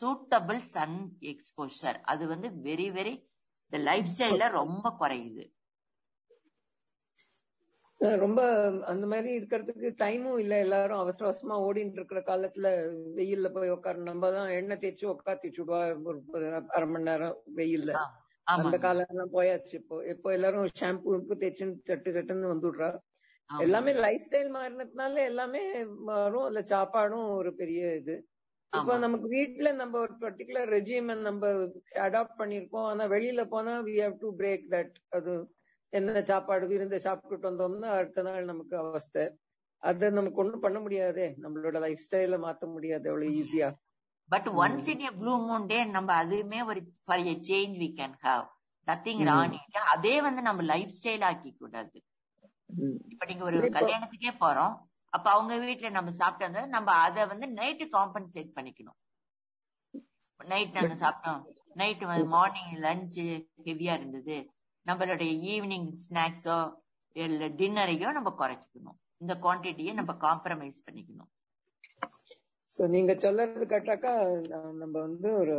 suitable 0.00 0.60
sun 0.74 0.98
exposure 1.32 1.98
அது 2.02 2.24
வந்து 2.26 2.48
வெரி 2.66 2.88
வெரி 2.98 3.14
இந்த 3.66 3.78
லைஃப் 3.88 4.10
ஸ்டைல்ல 4.12 4.46
ரொம்ப 4.60 4.86
குறையுது. 5.00 5.44
ரொம்ப 8.20 8.40
அந்த 8.90 9.04
மாதிரி 9.06 9.30
இருக்கிறதுக்கு 9.38 9.88
டைமும் 10.02 10.40
இல்ல. 10.42 10.54
எல்லாரும் 10.64 11.00
அவசர 11.00 11.26
அவசரமா 11.26 11.56
ஓடிட்டு 11.64 11.98
இருக்கிற 11.98 12.20
காலத்துல 12.28 12.68
வெயில்ல 13.16 13.48
போய் 13.54 13.74
உட்கார 13.74 14.02
நம்ம 14.04 14.30
தான் 14.36 14.52
எண்ணெய் 14.58 14.80
தேய்ச்சி 14.82 15.04
உட்காத்தி 15.12 15.48
சுடுவா 15.56 15.80
ஒரு 16.34 16.46
அரை 16.70 16.86
மணி 16.88 17.08
நேரம் 17.08 17.36
வெயில்ல. 17.58 17.92
அந்த 18.46 18.76
காலம் 18.84 19.10
எல்லாம் 19.12 19.34
போயாச்சு. 19.34 19.74
இப்போ 19.80 19.96
இப்போ 20.12 20.28
எல்லாரும் 20.36 20.68
ஷாம்பு 20.80 21.16
உப்பு 21.16 21.34
தேய்ச்சுன்னு 21.42 21.76
சட்டு 21.90 22.10
சட்டுன்னு 22.16 22.52
வந்துடுறா. 22.52 22.90
எல்லாமே 23.50 23.92
லைஃப் 24.00 24.24
ஸ்டைல் 24.24 24.50
மாறினதுனால 24.54 25.20
எல்லாமே 25.28 25.62
மாறும் 26.08 26.48
இல்ல 26.50 26.60
சாப்பாடும் 26.72 27.28
ஒரு 27.36 27.50
பெரிய 27.60 27.82
இது. 28.00 28.16
இப்போ. 28.72 28.94
நமக்கு 29.04 29.28
வீட்ல 29.34 29.68
நம்ம 29.80 29.94
ஒரு 30.04 30.14
பர்டிகுலர் 30.22 30.72
ரெஜிம் 30.74 31.10
நம்ம 31.28 31.52
அடாப்ட் 32.06 32.40
பண்ணிருக்கோம் 32.40 32.88
ஆனா 32.90 33.04
வெளியில 33.14 33.42
போனா 33.52 33.74
we 33.86 33.96
have 34.02 34.18
to 34.20 34.30
break 34.40 34.66
that 34.74 34.96
அது 35.18 35.34
என்ன 35.92 36.22
சாப்பாடு 36.22 36.66
விருந்து 36.66 36.96
சாப்பிட்டுட்டு 36.98 37.48
வந்தோம்னா 37.50 37.90
அடுத்த 37.98 38.22
நாள் 38.22 38.44
நமக்கு 38.44 38.76
அவஸ்தை. 38.76 39.24
அதை 39.82 40.10
நமக்கு 40.10 40.40
ஒண்ணும் 40.40 40.60
பண்ண 40.60 40.78
முடியாதே. 40.80 41.26
நம்மளோட 41.38 41.76
லைஃப் 41.80 42.04
ஸ்டைல 42.06 42.38
மாத்த 42.38 42.66
முடியாது 42.66 43.06
அவ்வளவு 43.08 43.34
ஈஸியா 43.34 43.68
but 44.30 44.48
once 44.58 44.88
in 44.88 45.00
a 45.00 45.10
blue 45.18 45.34
moon 45.44 45.66
day 45.66 45.78
நம்ம 45.88 46.10
அதுவுமே 46.24 46.58
ஒரு 46.64 46.80
for 47.04 47.22
a 47.24 47.34
change 47.48 47.76
we 47.78 47.88
can 47.98 48.16
have 48.22 48.44
nothing 48.88 49.22
wrong 49.24 49.56
அதே 49.94 50.14
வந்து 50.20 50.42
நம்ம 50.42 50.62
லைஃப் 50.62 50.92
ஸ்டைல் 50.98 51.24
ஆக்கி 51.24 51.50
கூடாது 51.54 51.96
இப்ப 53.12 53.26
நீங்க 53.26 53.44
ஒரு 53.44 53.58
கல்யாணத்துக்கே 53.68 54.32
போறோம். 54.40 54.74
அப்ப 55.12 55.26
அவங்க 55.30 55.52
வீட்ல 55.58 55.88
நம்ம 55.90 56.10
சாப்பிட்டு 56.10 56.62
நம்ம 56.66 56.92
அதை 57.06 57.22
வந்து 57.26 57.46
நைட்டு 57.54 57.84
காம்பன்சேட் 57.92 58.50
பண்ணிக்கணும். 58.56 58.98
நைட் 60.40 60.76
நாங்க 60.76 60.94
சாப்பிட்டோம். 60.94 61.40
நைட் 61.74 62.04
மார்னிங் 62.30 62.74
லஞ்ச் 62.82 63.20
ஹெவியா 63.66 63.94
இருந்தது. 63.94 64.36
நம்மளுடைய 64.88 65.30
ஈவினிங் 65.52 65.90
ஸ்நாக்ஸோ 66.04 66.58
இல்ல 67.16 67.44
டின்னரையோ 67.60 68.08
நம்ம 68.16 68.30
குறைச்சிக்கணும். 68.40 68.98
இந்த 69.22 69.34
குவான்டிட்டியை 69.44 69.92
நம்ம 70.00 70.12
காம்ப்ரமைஸ் 70.26 70.80
பண்ணிக்கணும். 70.86 71.30
சோ 72.70 72.82
நீங்க 72.94 73.12
சொல்றது 73.24 73.66
கேட்டாக்கா 73.74 74.12
நம்ம 74.82 74.94
வந்து 75.06 75.28
ஒரு 75.42 75.56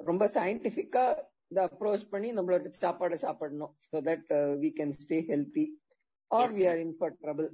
ரொம்ப 0.00 0.24
சயின்டிபிக்கா 0.36 1.04
இத 1.52 1.60
அப்ரோச் 1.68 2.04
பண்ணி 2.12 2.28
நம்மளோட 2.36 2.70
சாப்பாடை 2.84 3.16
சாப்பிடணும். 3.24 3.74
So 3.86 3.96
that 4.08 4.28
we 4.62 4.70
can 4.78 4.94
stay 5.00 5.18
healthy 5.30 5.64
or 6.30 6.52
we 6.56 6.64
are 6.72 6.80
in 6.84 6.96
for 6.98 7.14
trouble 7.22 7.48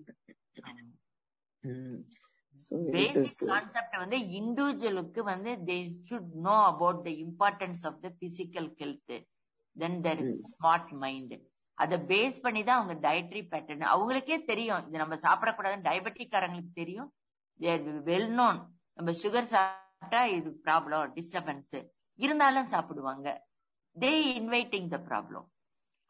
concept 3.51 3.97
வந்து 4.03 4.19
இண்டிவிஜுவலுக்கு 4.39 5.21
வந்து 5.33 5.53
they 5.69 5.77
should 6.09 6.33
know 6.49 6.57
about 6.73 7.03
the 7.07 7.13
importance 7.27 7.85
of 7.91 8.01
the 8.05 8.11
physical 8.23 8.71
health 8.81 9.15
then 9.77 9.99
their 10.07 10.23
smart 10.51 10.93
mind 11.05 11.35
அதை 11.79 11.97
பேஸ் 12.11 12.39
பண்ணி 12.45 12.63
தான் 12.69 12.79
அவங்க 12.81 12.95
டயட்ரி 13.07 13.43
பேட்டர்ன் 13.53 13.85
அவங்களுக்கே 13.93 14.39
தெரியும். 14.51 14.83
இது 14.89 15.03
நம்ம 15.03 15.17
சாப்பிடக்கூடாதுன்னு 15.27 15.89
டயபெட்டிக்காரங்களுக்கு 15.91 16.73
தெரியும். 16.81 17.11
வெல் 18.11 18.33
நோன் 18.41 18.59
நம்ம 18.99 19.13
சுகர் 19.23 19.53
சாப்பிட்டா 19.55 20.21
இது 20.39 20.51
ப்ராப்ளம் 20.67 21.15
டிஸ்டர்பன்ஸ் 21.17 21.79
இருந்தாலும் 22.19 22.69
சாப்பிடுவாங்க. 22.75 23.29
தே 23.97 24.13
இன்வைட்டிங் 24.41 24.91
த 24.95 24.99
ப்ராப்ளம் 25.09 25.47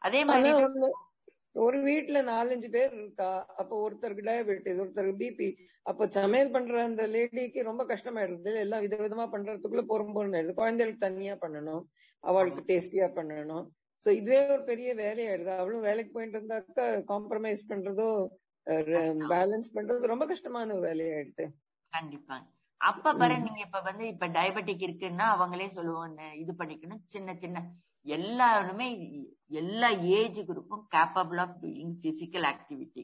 அதே 0.01 0.21
மாதிரி 0.31 0.51
ஒரு 1.63 1.77
வீட்ல 1.87 2.17
நாலஞ்சு 2.31 2.67
பேர் 2.75 2.93
இருக்கா? 2.99 3.31
அப்ப 3.61 3.71
ஒருத்தருக்கு 3.85 4.27
டயபெட்டிஸ் 4.27 4.81
ஒருத்தருக்கு 4.83 5.21
பிபி 5.23 5.47
அப்ப 5.85 6.07
சமையல் 6.17 6.53
பண்ற 6.53 6.83
அந்த 6.89 7.03
லேடிக்கு 7.15 7.61
ரொம்ப 7.69 7.83
கஷ்டமாயிடுது 7.89 8.51
எல்லாம் 8.63 8.83
விதவிதமா 8.85 9.25
பண்றதுக்குள்ள 9.33 9.83
பொறும் 9.91 10.13
பொருள் 10.17 10.55
குழந்தைகளுக்கு 10.59 11.05
தனியா 11.07 11.33
பண்ணணும். 11.43 11.83
அவளுக்கு 12.23 12.61
டேஸ்டியா 12.69 13.07
பண்ணணும். 13.17 13.65
சோ 14.05 14.09
இதுவே 14.19 14.39
ஒரு 14.53 14.63
பெரிய 14.63 14.89
வேலையாயிடுது. 14.95 15.51
அவளும் 15.61 15.87
வேலைக்கு 15.89 16.11
போயிட்டு 16.15 16.37
இருந்தாக்கா 16.39 16.85
காம்ப்ரமைஸ் 17.11 17.69
பண்றதோ 17.71 18.09
பேலன்ஸ் 19.33 19.75
பண்றது 19.75 20.11
ரொம்ப 20.11 20.25
கஷ்டமான 20.31 20.73
ஒரு 20.73 20.83
வேலையாயிடுது. 20.89 21.45
கண்டிப்பா. 21.93 22.35
அப்ப 22.81 23.13
பாரு 23.13 23.35
நீங்க 23.39 23.61
இப்ப 23.65 23.79
வந்து 23.87 24.03
இப்ப 24.07 24.27
டயபெட்டிக் 24.37 24.85
இருக்குன்னா 24.87 25.25
அவங்களே 25.35 25.67
சொல்லுவாங்க 25.77 26.21
இது 26.35 26.51
பண்ணிக்கணும் 26.59 27.01
சின்ன 27.07 27.35
சின்ன. 27.43 27.57
எல்லாருமே 28.05 28.87
எல்லா 29.61 29.89
age 30.19 30.39
குரூப்பும் 30.49 30.85
capable 30.95 31.41
of 31.43 31.57
doing 31.63 31.95
physical 32.05 32.47
activity 32.51 33.03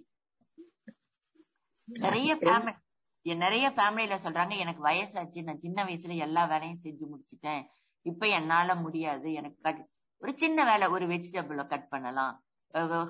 நிறைய 2.06 2.32
ஃபேமிலி 2.36 2.73
நிறைய 3.25 3.67
ஃபேமிலில 3.77 4.15
சொல்றாங்க 4.25 4.53
எனக்கு 4.63 4.82
வயசாச்சு. 4.88 5.39
நான் 5.47 5.63
சின்ன 5.65 5.80
வயசுல 5.86 6.15
எல்லா 6.25 6.43
வேலையும் 6.45 6.84
செஞ்சு 6.86 7.06
முடிச்சிட்டேன். 7.12 7.63
இப்ப 8.05 8.27
என்னால 8.39 8.75
முடியாது. 8.75 9.27
எனக்கு 9.33 9.60
கட் 9.62 9.81
ஒரு 10.21 10.33
சின்ன 10.43 10.60
வேலை 10.69 10.86
ஒரு 10.95 11.05
வெஜிடபிள 11.07 11.62
கட் 11.73 11.89
பண்ணலாம். 11.89 12.36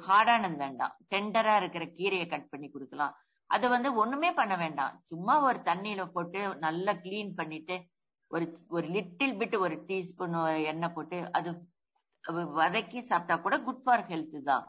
ஹார்டானது 0.08 0.58
வேண்டாம். 0.58 0.94
டெண்டரா 1.14 1.54
இருக்கிற 1.62 1.86
கீரையை 2.00 2.28
கட் 2.30 2.50
பண்ணி 2.50 2.68
கொடுக்கலாம். 2.70 3.14
அது 3.50 3.66
வந்து 3.70 3.90
ஒண்ணுமே 4.02 4.30
பண்ண 4.40 4.56
வேண்டாம். 4.58 4.94
சும்மா 5.10 5.36
ஒரு 5.48 5.60
தண்ணியில 5.70 6.06
போட்டு 6.16 6.42
நல்லா 6.66 6.94
கிளீன் 7.06 7.32
பண்ணிட்டு 7.36 7.76
ஒரு 8.32 8.46
ஒரு 8.70 8.88
லிட்டில் 8.96 9.36
பிட் 9.42 9.58
ஒரு 9.66 9.76
டீஸ்பூன் 9.90 10.36
எண்ணெய் 10.72 10.96
போட்டு 10.96 11.18
அது 11.38 11.50
வதக்கி 12.60 13.00
சாப்பிட்டா 13.02 13.36
கூட 13.44 13.56
குட் 13.68 13.84
ஃபார் 13.84 14.04
ஹெல்த் 14.08 14.40
தான். 14.50 14.66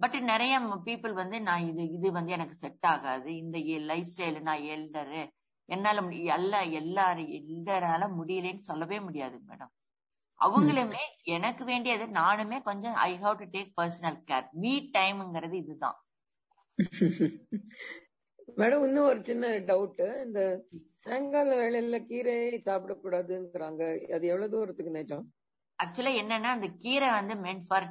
பட் 0.00 0.16
நிறைய 0.30 0.54
பீப்புள் 0.86 1.12
வந்து 1.20 1.36
நான் 1.48 1.66
இது 1.70 1.82
இது 1.96 2.08
வந்து 2.16 2.32
எனக்கு 2.36 2.54
செட் 2.62 2.86
ஆகாது. 2.94 3.28
இந்த 3.42 3.58
லைஃப் 3.90 4.10
ஸ்டைல் 4.14 4.40
நான் 4.48 4.64
எல்டரு 4.74 5.22
என்னால 5.68 6.02
எல்லா 6.34 6.60
எல்லாரும் 6.80 7.32
எல்டரால 7.38 8.04
முடியலன்னு 8.18 8.58
சொல்லவே 8.60 8.98
முடியாது 9.00 9.36
மேடம் 9.48 9.72
அவங்களுமே 10.40 11.04
எனக்கு 11.26 11.62
வேண்டியது 11.64 12.06
நானுமே 12.12 12.58
கொஞ்சம் 12.62 12.96
I 13.02 13.12
have 13.18 13.38
to 13.38 13.46
take 13.54 13.70
personal 13.80 14.18
care 14.30 14.48
me 14.54 14.72
டைம்ங்கிறது 14.98 15.56
இதுதான். 15.62 15.98
மேடம் 18.58 18.82
இன்னும் 18.84 19.06
ஒரு 19.06 19.20
சின்ன 19.24 19.46
டவுட் 19.68 20.02
இந்த 20.24 20.40
சாயங்கால 20.94 21.48
வேளையில 21.56 21.96
கீரையை 22.06 22.58
சாப்பிடக்கூடாதுங்கிறாங்க. 22.64 23.82
அது 24.14 24.24
எவ்வளவு 24.26 24.52
தூரத்துக்கு 24.52 24.92
நிஜம்? 24.92 25.24
ஆக்சுவலா 25.78 26.12
என்னன்னா 26.20 26.50
அந்த 26.56 26.68
கீரை 26.78 27.08
வந்து 27.10 27.34
meant 27.36 27.66
for 27.68 27.88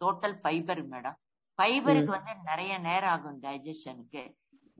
total 0.00 0.36
fibre 0.42 0.82
madam 0.86 1.18
ஃபைபருக்கு 1.58 2.12
வந்து 2.16 2.34
நிறைய 2.44 2.72
நேரம் 2.78 3.10
ஆகும் 3.10 3.40
டைஜஷனுக்கு 3.42 4.22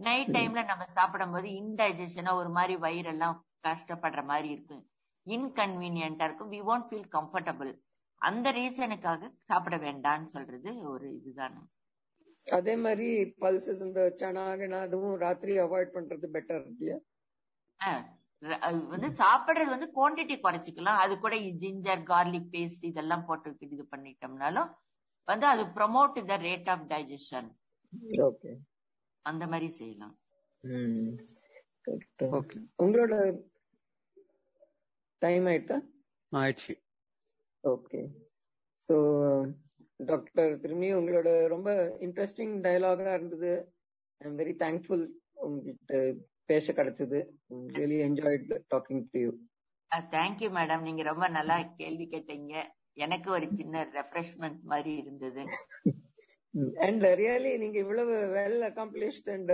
நைட் 0.07 0.33
டைம்ல 0.37 0.61
நம்ம 0.71 0.85
சாப்பிடும்போது 0.99 1.49
இன்டைஜஷனா 1.61 2.33
ஒரு 2.41 2.51
மாதிரி 2.57 2.75
வயிறெல்லாம் 2.85 3.37
கஷ்டப்படுற 3.67 4.21
மாதிரி 4.31 4.49
இருக்கும். 4.55 4.85
இன்கன்வீனியன்டா 5.27 6.27
இருக்கும். 6.29 6.51
வி 6.55 6.61
won't 6.69 6.87
ஃபீல் 6.89 7.09
கம்ஃபர்டபுள் 7.17 7.73
அந்த 8.21 8.47
ரீசனுக்காக 8.59 9.29
சாப்பிட 9.51 9.77
வேண்டாம்னு 9.85 10.29
சொல்றது 10.35 10.71
ஒரு 10.93 11.07
இதுதான். 11.19 11.59
அதே 12.47 12.75
மாதிரி 12.85 13.09
பல்சஸ் 13.43 13.83
இந்த 13.87 14.03
சனா 14.21 14.45
கினா 14.61 14.79
அதுவும் 14.87 15.17
ராத்திரி 15.25 15.55
அவாய்ட் 15.65 15.95
பண்றது 15.97 16.29
பெட்டர் 16.37 16.65
இல்லையா? 16.71 16.97
வந்து 18.93 19.09
சாப்பிடுறது 19.23 19.71
வந்து 19.75 19.89
குவாண்டிட்டி 19.97 20.37
குறைச்சிக்கலாம். 20.45 21.01
அது 21.05 21.15
கூட 21.25 21.35
ஜிஞ்சர் 21.63 22.05
கார்லிக் 22.11 22.51
பேஸ்ட் 22.55 22.89
இதெல்லாம் 22.91 23.27
போட்டு 23.29 23.71
இது 23.77 23.85
பண்ணிட்டோம்னாலும் 23.93 24.71
வந்து 25.29 25.47
அது 25.53 25.63
promote 25.79 26.19
the 26.33 26.37
rate 26.49 26.71
of 26.75 26.87
digestion 26.93 27.51
okay 28.29 28.53
அந்த 29.29 29.45
மாதிரி 29.53 29.69
செய்யலாம். 29.79 30.15
ஓகே 32.39 32.59
உங்களோட 32.83 33.15
டைம் 35.23 35.47
ஆயிட்டா? 35.53 35.79
ஆயிடுச்சு. 36.33 36.75
ஓகே 37.65 38.01
சோ 38.89 38.97
டாக்டர் 40.11 40.53
திரும்பி 40.63 40.89
உங்களோட 40.99 41.29
ரொம்ப 41.55 41.71
இன்ட்ரெஸ்டிங் 42.07 42.55
டயலாகா 42.67 43.15
இருந்தது. 43.19 43.53
ஐ 44.21 44.27
எம் 44.29 44.39
வெரி 44.39 44.55
தேங்க்ஃபுல் 44.65 45.05
உங்ககிட்ட 45.47 46.01
பேச 46.51 46.73
கிடைச்சது. 46.79 47.19
Really 47.79 47.99
enjoyed 48.09 48.51
talking 48.75 49.05
to 49.13 49.21
you 49.25 49.33
thank you 50.17 50.49
madam 50.59 50.87
நீங்க 50.89 51.03
ரொம்ப 51.11 51.27
நல்லா 51.39 51.57
கேள்வி 51.81 52.07
கேட்டீங்க. 52.13 52.55
எனக்கு 53.05 53.29
ஒரு 53.37 53.47
சின்ன 53.59 53.83
ரெஃப்ரெஷ்மெண்ட் 53.97 54.61
மாதிரி 54.73 54.93
இருந்தது. 55.03 55.43
அண்ட் 56.55 57.05
ரியலி 57.05 57.59
நீங்க 57.59 57.79
இவ்வளவு 57.79 58.15
வெல் 58.35 58.63
அக்காம்ப்ளிஷ்ட் 58.63 59.29
அண்ட் 59.31 59.53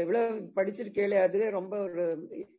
இவ்வளவு 0.00 0.50
படிச்சிருக்கீங்களே 0.56 1.18
அதுவே 1.22 1.50
ரொம்ப 1.50 1.78
ஒரு 1.82 2.04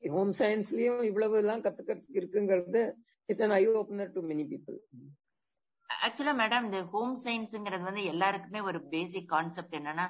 ஹோம் 0.09 0.31
சயின்ஸ்லயும் 0.39 1.03
இவ்வளவு 1.03 1.37
எல்லாம் 1.37 1.63
கத்துக்கிறதுக்கு 1.63 2.19
இருக்குங்கிறது 2.21 2.81
it's 3.29 3.41
an 3.41 3.51
eye 3.51 3.67
opener 3.67 4.11
to 4.11 4.21
many 4.21 4.45
people 4.49 4.79
ஆக்சுவலா 5.89 6.33
மேடம் 6.39 6.63
இந்த 6.63 6.83
ஹோம் 6.83 7.17
சயின்ஸ்ங்கிறது 7.25 7.83
வந்து 7.83 8.03
எல்லாருக்குமே 8.03 8.61
ஒரு 8.61 8.81
பேசிக் 8.83 9.29
கான்செப்ட் 9.29 9.75
என்னன்னா 9.75 10.05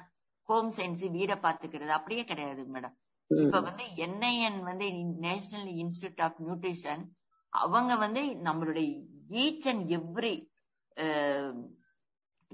ஹோம் 0.48 0.72
சயின்ஸ் 0.72 1.04
வீடை 1.08 1.36
பாத்துக்கிறது. 1.42 1.88
அப்படியே 1.88 2.24
கிடையாது 2.24 2.62
மேடம் 2.64 2.94
இப்ப 3.30 3.60
வந்து 3.60 3.84
என்ஐஎன் 3.96 4.60
வந்து 4.62 4.86
நேஷனல் 5.20 5.68
இன்ஸ்டிடியூட் 5.74 6.20
ஆஃப் 6.20 6.40
நியூட்ரிஷன் 6.42 7.04
அவங்க 7.52 7.96
வந்து 7.96 8.22
நம்மளுடைய 8.44 8.88
ஈச் 9.28 9.68
அண்ட் 9.68 9.90
எவ்ரி 9.90 10.34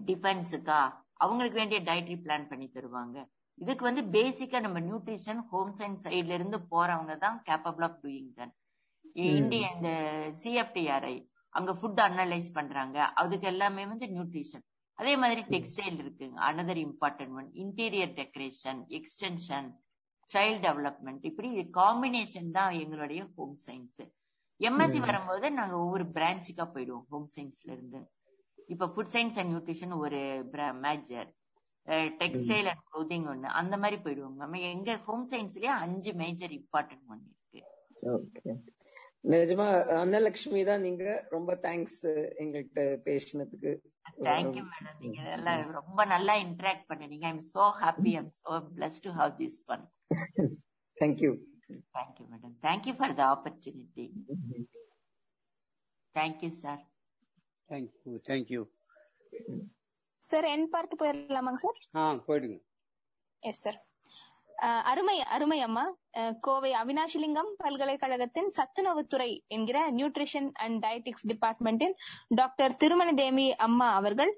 டிஃபென்ஸுக்கா 0.08 0.80
அவங்களுக்கு 1.24 1.58
வேண்டிய 1.60 1.78
டயட்ரி 1.88 2.16
பிளான் 2.24 2.46
பண்ணி 2.50 2.66
தருவாங்க. 2.76 3.16
இதுக்கு 3.58 3.84
வந்து 3.88 4.02
பேசிக்கா 4.16 4.58
நம்ம 4.66 4.78
நியூட்ரிஷன் 4.86 5.40
ஹோம் 5.50 5.72
சயின்ஸ் 5.80 6.04
சைட்ல 6.06 6.36
இருந்து 6.38 6.58
போறவங்க 6.72 7.14
தான் 7.24 7.36
capable 7.48 7.84
of 7.88 7.98
doing 8.04 8.30
than 8.38 8.54
India 9.38 9.68
இந்த 9.76 9.90
சிஎஃப்டிஆர்ஐ 10.42 11.16
அங்க 11.54 11.70
ஃபுட் 11.78 12.00
அனலைஸ் 12.06 12.50
பண்றாங்க. 12.58 12.98
அதுக்கு 13.20 13.46
எல்லாமே 13.52 13.84
வந்து 13.92 14.06
நியூட்ரிஷன் 14.14 14.64
அதே 14.98 15.12
மாதிரி 15.22 15.42
டெக்ஸ்டைல் 15.54 15.98
இருக்குங்க. 16.02 16.38
Another 16.48 16.80
important 16.86 17.34
one 17.40 17.48
interior 17.64 18.12
decoration 18.20 18.80
extension 18.98 19.68
child 20.30 20.62
development 20.66 21.22
இப்படி 21.30 21.48
இது 21.54 21.64
காம்பினேஷன் 21.78 22.50
தான் 22.58 22.72
எங்களுடைய 22.82 23.20
ஹோம் 23.36 23.56
சயின்ஸ் 23.66 24.02
எம்எஸ்சி 24.60 25.00
வரும்போது 25.06 25.46
நாங்க 25.58 25.74
ஒவ்வொரு 25.84 26.04
பிரான்ச்சுக்கா 26.16 26.64
போயிடுவோம் 26.74 27.06
ஹோம் 27.12 27.28
சயின்ஸ்ல 27.36 27.70
இருந்து. 27.76 28.00
இப்ப 28.72 28.88
ஃபுட் 28.94 29.12
சயின்ஸ் 29.14 29.38
அண்ட் 29.40 29.50
நியூட்ரிஷன் 29.52 29.94
ஒரு 30.04 30.20
மேஜர் 30.86 31.28
டெக்ஸ்டைல் 32.22 32.68
அண்ட் 32.72 32.82
க்ளோதிங் 32.88 33.26
ஒன்னு 33.32 33.48
அந்த 33.60 33.74
மாதிரி 33.82 33.96
போயிடுவோம் 34.02 34.36
மேம் 34.40 34.66
எங்க 34.72 34.90
ஹோம் 35.06 35.24
சயின்ஸ்லயே 35.32 35.72
அஞ்சு 35.84 36.12
மேஜர் 36.22 36.52
இம்பார்ட்டன்ட் 36.58 37.06
ஒன் 37.12 37.22
இருக்கு. 37.28 37.62
ஓகே 38.16 38.52
நிஜமா 39.32 39.66
அன்னலட்சுமி 40.02 40.60
தான் 40.68 40.84
நீங்க 40.86 41.04
ரொம்ப 41.34 41.54
தேங்க்ஸ் 41.64 42.02
எங்கள்கிட்ட 42.42 42.82
பேசினதுக்கு. 43.08 43.72
தேங்க்யூ 44.28 44.62
மேடம் 44.70 45.00
நீங்க 45.02 45.20
எல்லாம் 45.36 45.60
ரொம்ப 45.78 46.04
நல்லா 46.12 46.34
interact 46.44 46.86
பண்ணுனீங்க. 46.90 47.26
I 47.30 47.34
am 47.36 47.44
so 47.54 47.64
happy 47.82 48.12
I 48.14 48.20
am 48.20 48.32
so 48.38 48.60
pleased 48.76 49.00
to 49.06 49.12
have 49.20 49.32
this 49.42 49.58
one 49.74 49.84
thank you 50.96 51.32
thank you 51.96 52.24
madam 52.32 52.54
thank you 52.66 52.94
for 53.00 53.16
the 53.20 53.24
opportunity 53.34 54.06
thank you 56.16 56.50
sir 56.62 56.80
thank you 57.70 58.12
thank you 58.26 58.62
sir 60.22 60.46
N 60.46 60.66
part 60.72 60.98
போயிடலாமாங்க 61.00 61.60
sir 61.64 61.78
ஆ 61.96 62.02
போயிடுங்க. 62.26 62.58
Yes 63.42 63.62
sir 63.64 63.78
அருமை 64.88 65.14
அருமை 65.34 65.58
அம்மா. 65.60 65.84
கோவை 66.40 66.70
அவினாஷிலிங்கம் 66.74 67.50
பல்கலைக்கழகத்தின் 67.56 68.48
சத்துணவுத்துறை 68.56 69.28
என்கிற 69.48 69.78
nutrition 69.90 70.48
and 70.56 70.78
dietetics 70.84 71.26
டிபார்ட்மெண்டின் 71.26 71.94
டாக்டர் 72.34 72.74
திருமணி 72.76 73.14
தேவி 73.14 73.46
அம்மா 73.66 73.88
அவர்கள் 73.92 74.32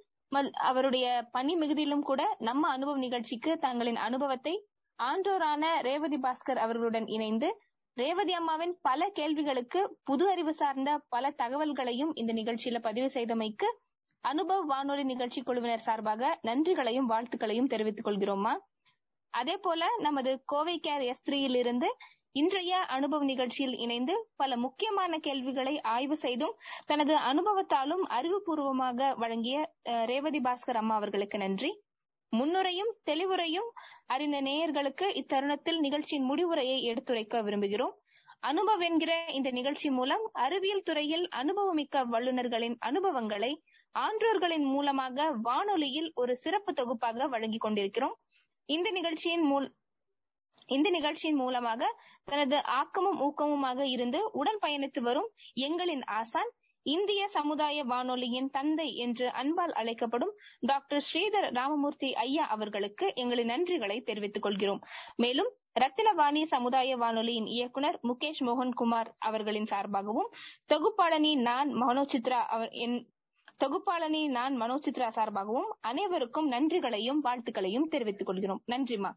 அவருடைய 0.64 1.06
பணி 1.32 1.54
மிகுதியிலும் 1.56 2.04
கூட 2.04 2.22
நம்ம 2.40 2.68
அனுபவ 2.68 2.96
நிகழ்ச்சிக்கு 2.98 3.52
தங்களின் 3.58 4.00
அனுபவத்தை 4.00 4.54
ஆன்றோரான 4.98 5.64
ரேவதி 5.80 6.18
பாஸ்கர் 6.18 6.62
அவர்களுடன் 6.64 7.06
இணைந்து 7.08 7.48
ரேவதி 7.96 8.32
அம்மாவின் 8.32 8.74
பல 8.82 9.08
கேள்விகளுக்கு 9.10 9.80
புது 10.04 10.24
அறிவு 10.30 10.52
சார்ந்த 10.54 10.90
பல 11.08 11.34
தகவல்களையும் 11.38 12.12
இந்த 12.14 12.32
நிகழ்ச்சியில 12.32 12.78
பதிவு 12.80 13.08
செய்தமைக்கு 13.08 13.68
அனுபவ் 14.24 14.64
வானொலி 14.66 15.04
நிகழ்ச்சி 15.04 15.40
குழுவினர் 15.42 15.84
சார்பாக 15.86 16.30
நன்றிகளையும் 16.42 17.10
வாழ்த்துக்களையும் 17.10 17.70
தெரிவித்துக் 17.70 18.06
கொள்கிறோம்மா. 18.06 18.52
அதே 19.34 19.56
போல 19.56 19.82
நமது 19.98 20.32
கோவை 20.44 20.76
கேர் 20.78 21.04
எஸ் 21.04 21.24
த்ரீயில் 21.26 21.56
இருந்து 21.56 21.88
இன்றைய 22.34 22.74
அனுபவ 22.88 23.22
நிகழ்ச்சியில் 23.24 23.76
இணைந்து 23.76 24.26
பல 24.36 24.56
முக்கியமான 24.56 25.18
கேள்விகளை 25.18 25.74
ஆய்வு 25.90 26.16
செய்தும் 26.16 26.54
தனது 26.86 27.14
அனுபவத்தாலும் 27.30 28.04
அறிவுபூர்வமாக 28.10 29.10
வழங்கிய 29.16 29.56
அஹ், 29.86 30.06
ரேவதி 30.06 30.40
பாஸ்கர் 30.40 30.76
அம்மா 30.76 30.94
அவர்களுக்கு 30.94 31.38
நன்றி. 31.38 31.70
முன்னுரையும் 32.32 32.92
தெளிவுரையும் 33.10 33.70
அறிந்த 34.06 34.36
நேயர்களுக்கு 34.40 35.06
இத்தருணத்தில் 35.20 35.80
நிகழ்ச்சியின் 35.80 36.28
முடிவுரையை 36.30 36.78
எடுத்துரைக்க 36.82 37.42
விரும்புகிறோம். 37.42 37.94
அனுபவ் 38.42 38.82
என்கிற 38.86 39.12
இந்த 39.28 39.48
நிகழ்ச்சி 39.50 39.88
மூலம் 39.90 40.24
அறிவியல் 40.44 40.82
துறையில் 40.82 41.26
அனுபவமிக்க 41.40 42.04
வல்லுநர்களின் 42.06 42.76
அனுபவங்களை 42.88 43.52
ஆன்றோர்களின் 43.94 44.66
மூலமாக 44.74 45.26
வானொலியில் 45.42 46.10
ஒரு 46.14 46.34
சிறப்பு 46.36 46.72
தொகுப்பாக 46.72 47.28
வழங்கிக் 47.28 47.64
கொண்டிருக்கிறோம். 47.66 48.16
இந்த 48.68 48.88
நிகழ்ச்சியின் 48.90 49.46
மூல் 49.50 49.68
இந்த 50.66 50.88
நிகழ்ச்சியின் 50.90 51.36
மூலமாக 51.36 51.82
தனது 52.24 52.56
ஆக்கமும் 52.78 53.18
ஊக்கமுமாக 53.26 53.80
இருந்து 53.94 54.20
உடன் 54.32 54.60
பயணித்து 54.66 55.00
வரும் 55.00 55.28
எங்களின் 55.60 56.04
ஆசான் 56.18 56.50
இந்திய 56.82 57.28
சமுதாய 57.28 57.84
வானொலியின் 57.84 58.50
தந்தை 58.50 58.96
என்று 58.96 59.32
அன்பால் 59.32 59.72
அழைக்கப்படும் 59.72 60.32
டாக்டர் 60.60 61.04
ஸ்ரீதர் 61.08 61.48
ராமமூர்த்தி 61.52 62.14
ஐயா 62.14 62.44
அவர்களுக்கு 62.44 63.12
எங்களின் 63.16 63.52
நன்றிகளை 63.54 64.02
தெரிவித்துக் 64.02 64.42
கொள்கிறோம். 64.42 64.80
மேலும் 65.16 65.50
ரத்தினவாணி 65.80 66.42
சமுதாய 66.42 66.96
வானொலியின் 66.96 67.46
இயக்குனர் 67.46 67.98
முகேஷ் 68.02 68.40
மோகன்குமார் 68.40 69.10
அவர்களின் 69.18 69.68
சார்பாகவும் 69.70 70.28
தொகுப்பாளனி 70.74 71.34
நான் 71.34 71.70
மனோசித்ரா 71.82 72.40
அவர் 72.56 72.70
என் 72.70 73.10
தொகுப்பாளனி 73.64 74.26
நான் 74.26 74.60
மனோசித்ரா 74.60 75.08
சார்பாகவும் 75.16 75.70
அனைவருக்கும் 75.80 76.48
நன்றிகளையும் 76.48 77.24
வாழ்த்துக்களையும் 77.24 77.88
தெரிவித்துக் 77.88 78.26
கொள்கிறோம். 78.26 78.62
நன்றிமா 78.72 79.12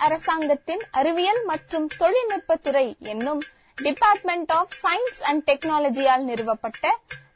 அரசாங்கத்தின் 0.00 0.82
அறிவியல் 0.90 1.42
மற்றும் 1.44 1.88
தொழில்நுட்பத்துறை 1.98 2.98
என்னும் 2.98 3.42
டிபார்ட்மெண்ட் 3.78 4.52
ஆஃப் 4.52 4.74
சயின்ஸ் 4.82 5.22
அண்ட் 5.22 5.50
டெக்னாலஜியால் 5.50 6.24
நிறுவப்பட்ட 6.24 6.94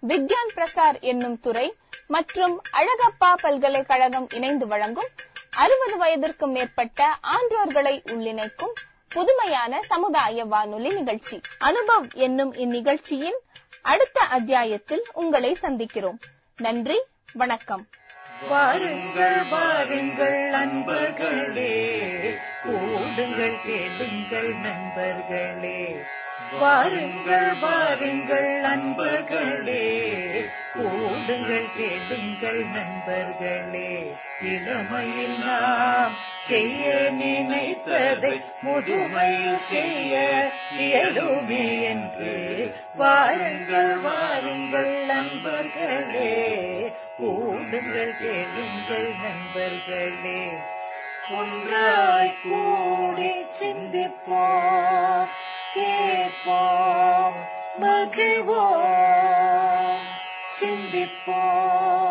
விக்யான் 0.08 0.50
பிரசார் 0.54 0.98
என்னும் 1.00 1.40
துறை 1.40 1.66
மற்றும் 2.06 2.62
அழகப்பா 2.72 3.30
பல்கலைக்கழகம் 3.42 4.26
இணைந்து 4.30 4.66
வழங்கும் 4.66 5.10
அறுபது 5.50 5.96
வயதிற்கும் 5.96 6.50
மேற்பட்ட 6.50 7.08
ஆன்றோர்களை 7.34 7.94
உள்ளிணைக்கும் 8.06 8.74
புதுமையான 9.08 9.82
சமுதாய 9.82 10.44
வானொலி 10.44 10.90
நிகழ்ச்சி. 10.90 11.40
அனுபவ் 11.60 12.08
என்னும் 12.12 12.52
இந்நிகழ்ச்சியின் 12.54 13.38
அடுத்த 13.82 14.20
அத்தியாயத்தில் 14.20 15.04
உங்களை 15.12 15.56
சந்திக்கிறோம். 15.62 16.18
நன்றி 16.56 16.98
வணக்கம். 17.32 17.86
வாருங்கள் 18.48 19.44
வாருங்கள் 19.44 20.48
நண்பர்களே. 20.50 21.94
கூடுங்கள் 22.64 23.60
கேளுங்கள் 23.60 24.54
நண்பர்களே. 24.54 26.06
வாருங்கள் 26.58 27.54
வாருங்கள் 27.60 28.60
நண்பர்களே 28.60 30.12
கூடுங்கள் 30.74 31.66
கேளுங்கள் 31.76 32.64
நண்பர்களே. 32.64 34.14
இளமையில் 34.42 35.38
நாம் 35.38 36.14
செய்ய 36.36 37.12
நினைத்ததை 37.20 38.40
முதுமையில் 38.62 39.56
செய்ய 39.56 40.48
இயலுமே 40.78 41.82
என்று. 41.82 42.74
வாருங்கள் 42.94 43.96
வாருங்கள் 43.96 45.04
நண்பர்களே. 45.04 46.58
கூடுங்கள் 47.18 48.18
கேளுங்கள் 48.18 49.12
நண்பர்களே. 49.22 50.48
ஒன்றாய் 51.30 52.34
கூடி 52.42 53.44
சிந்திப்போம். 53.60 55.28
கேட்போம் 55.74 57.38
மகிழ்வோம் 57.78 58.58
சிந்திப்போம் 60.50 62.03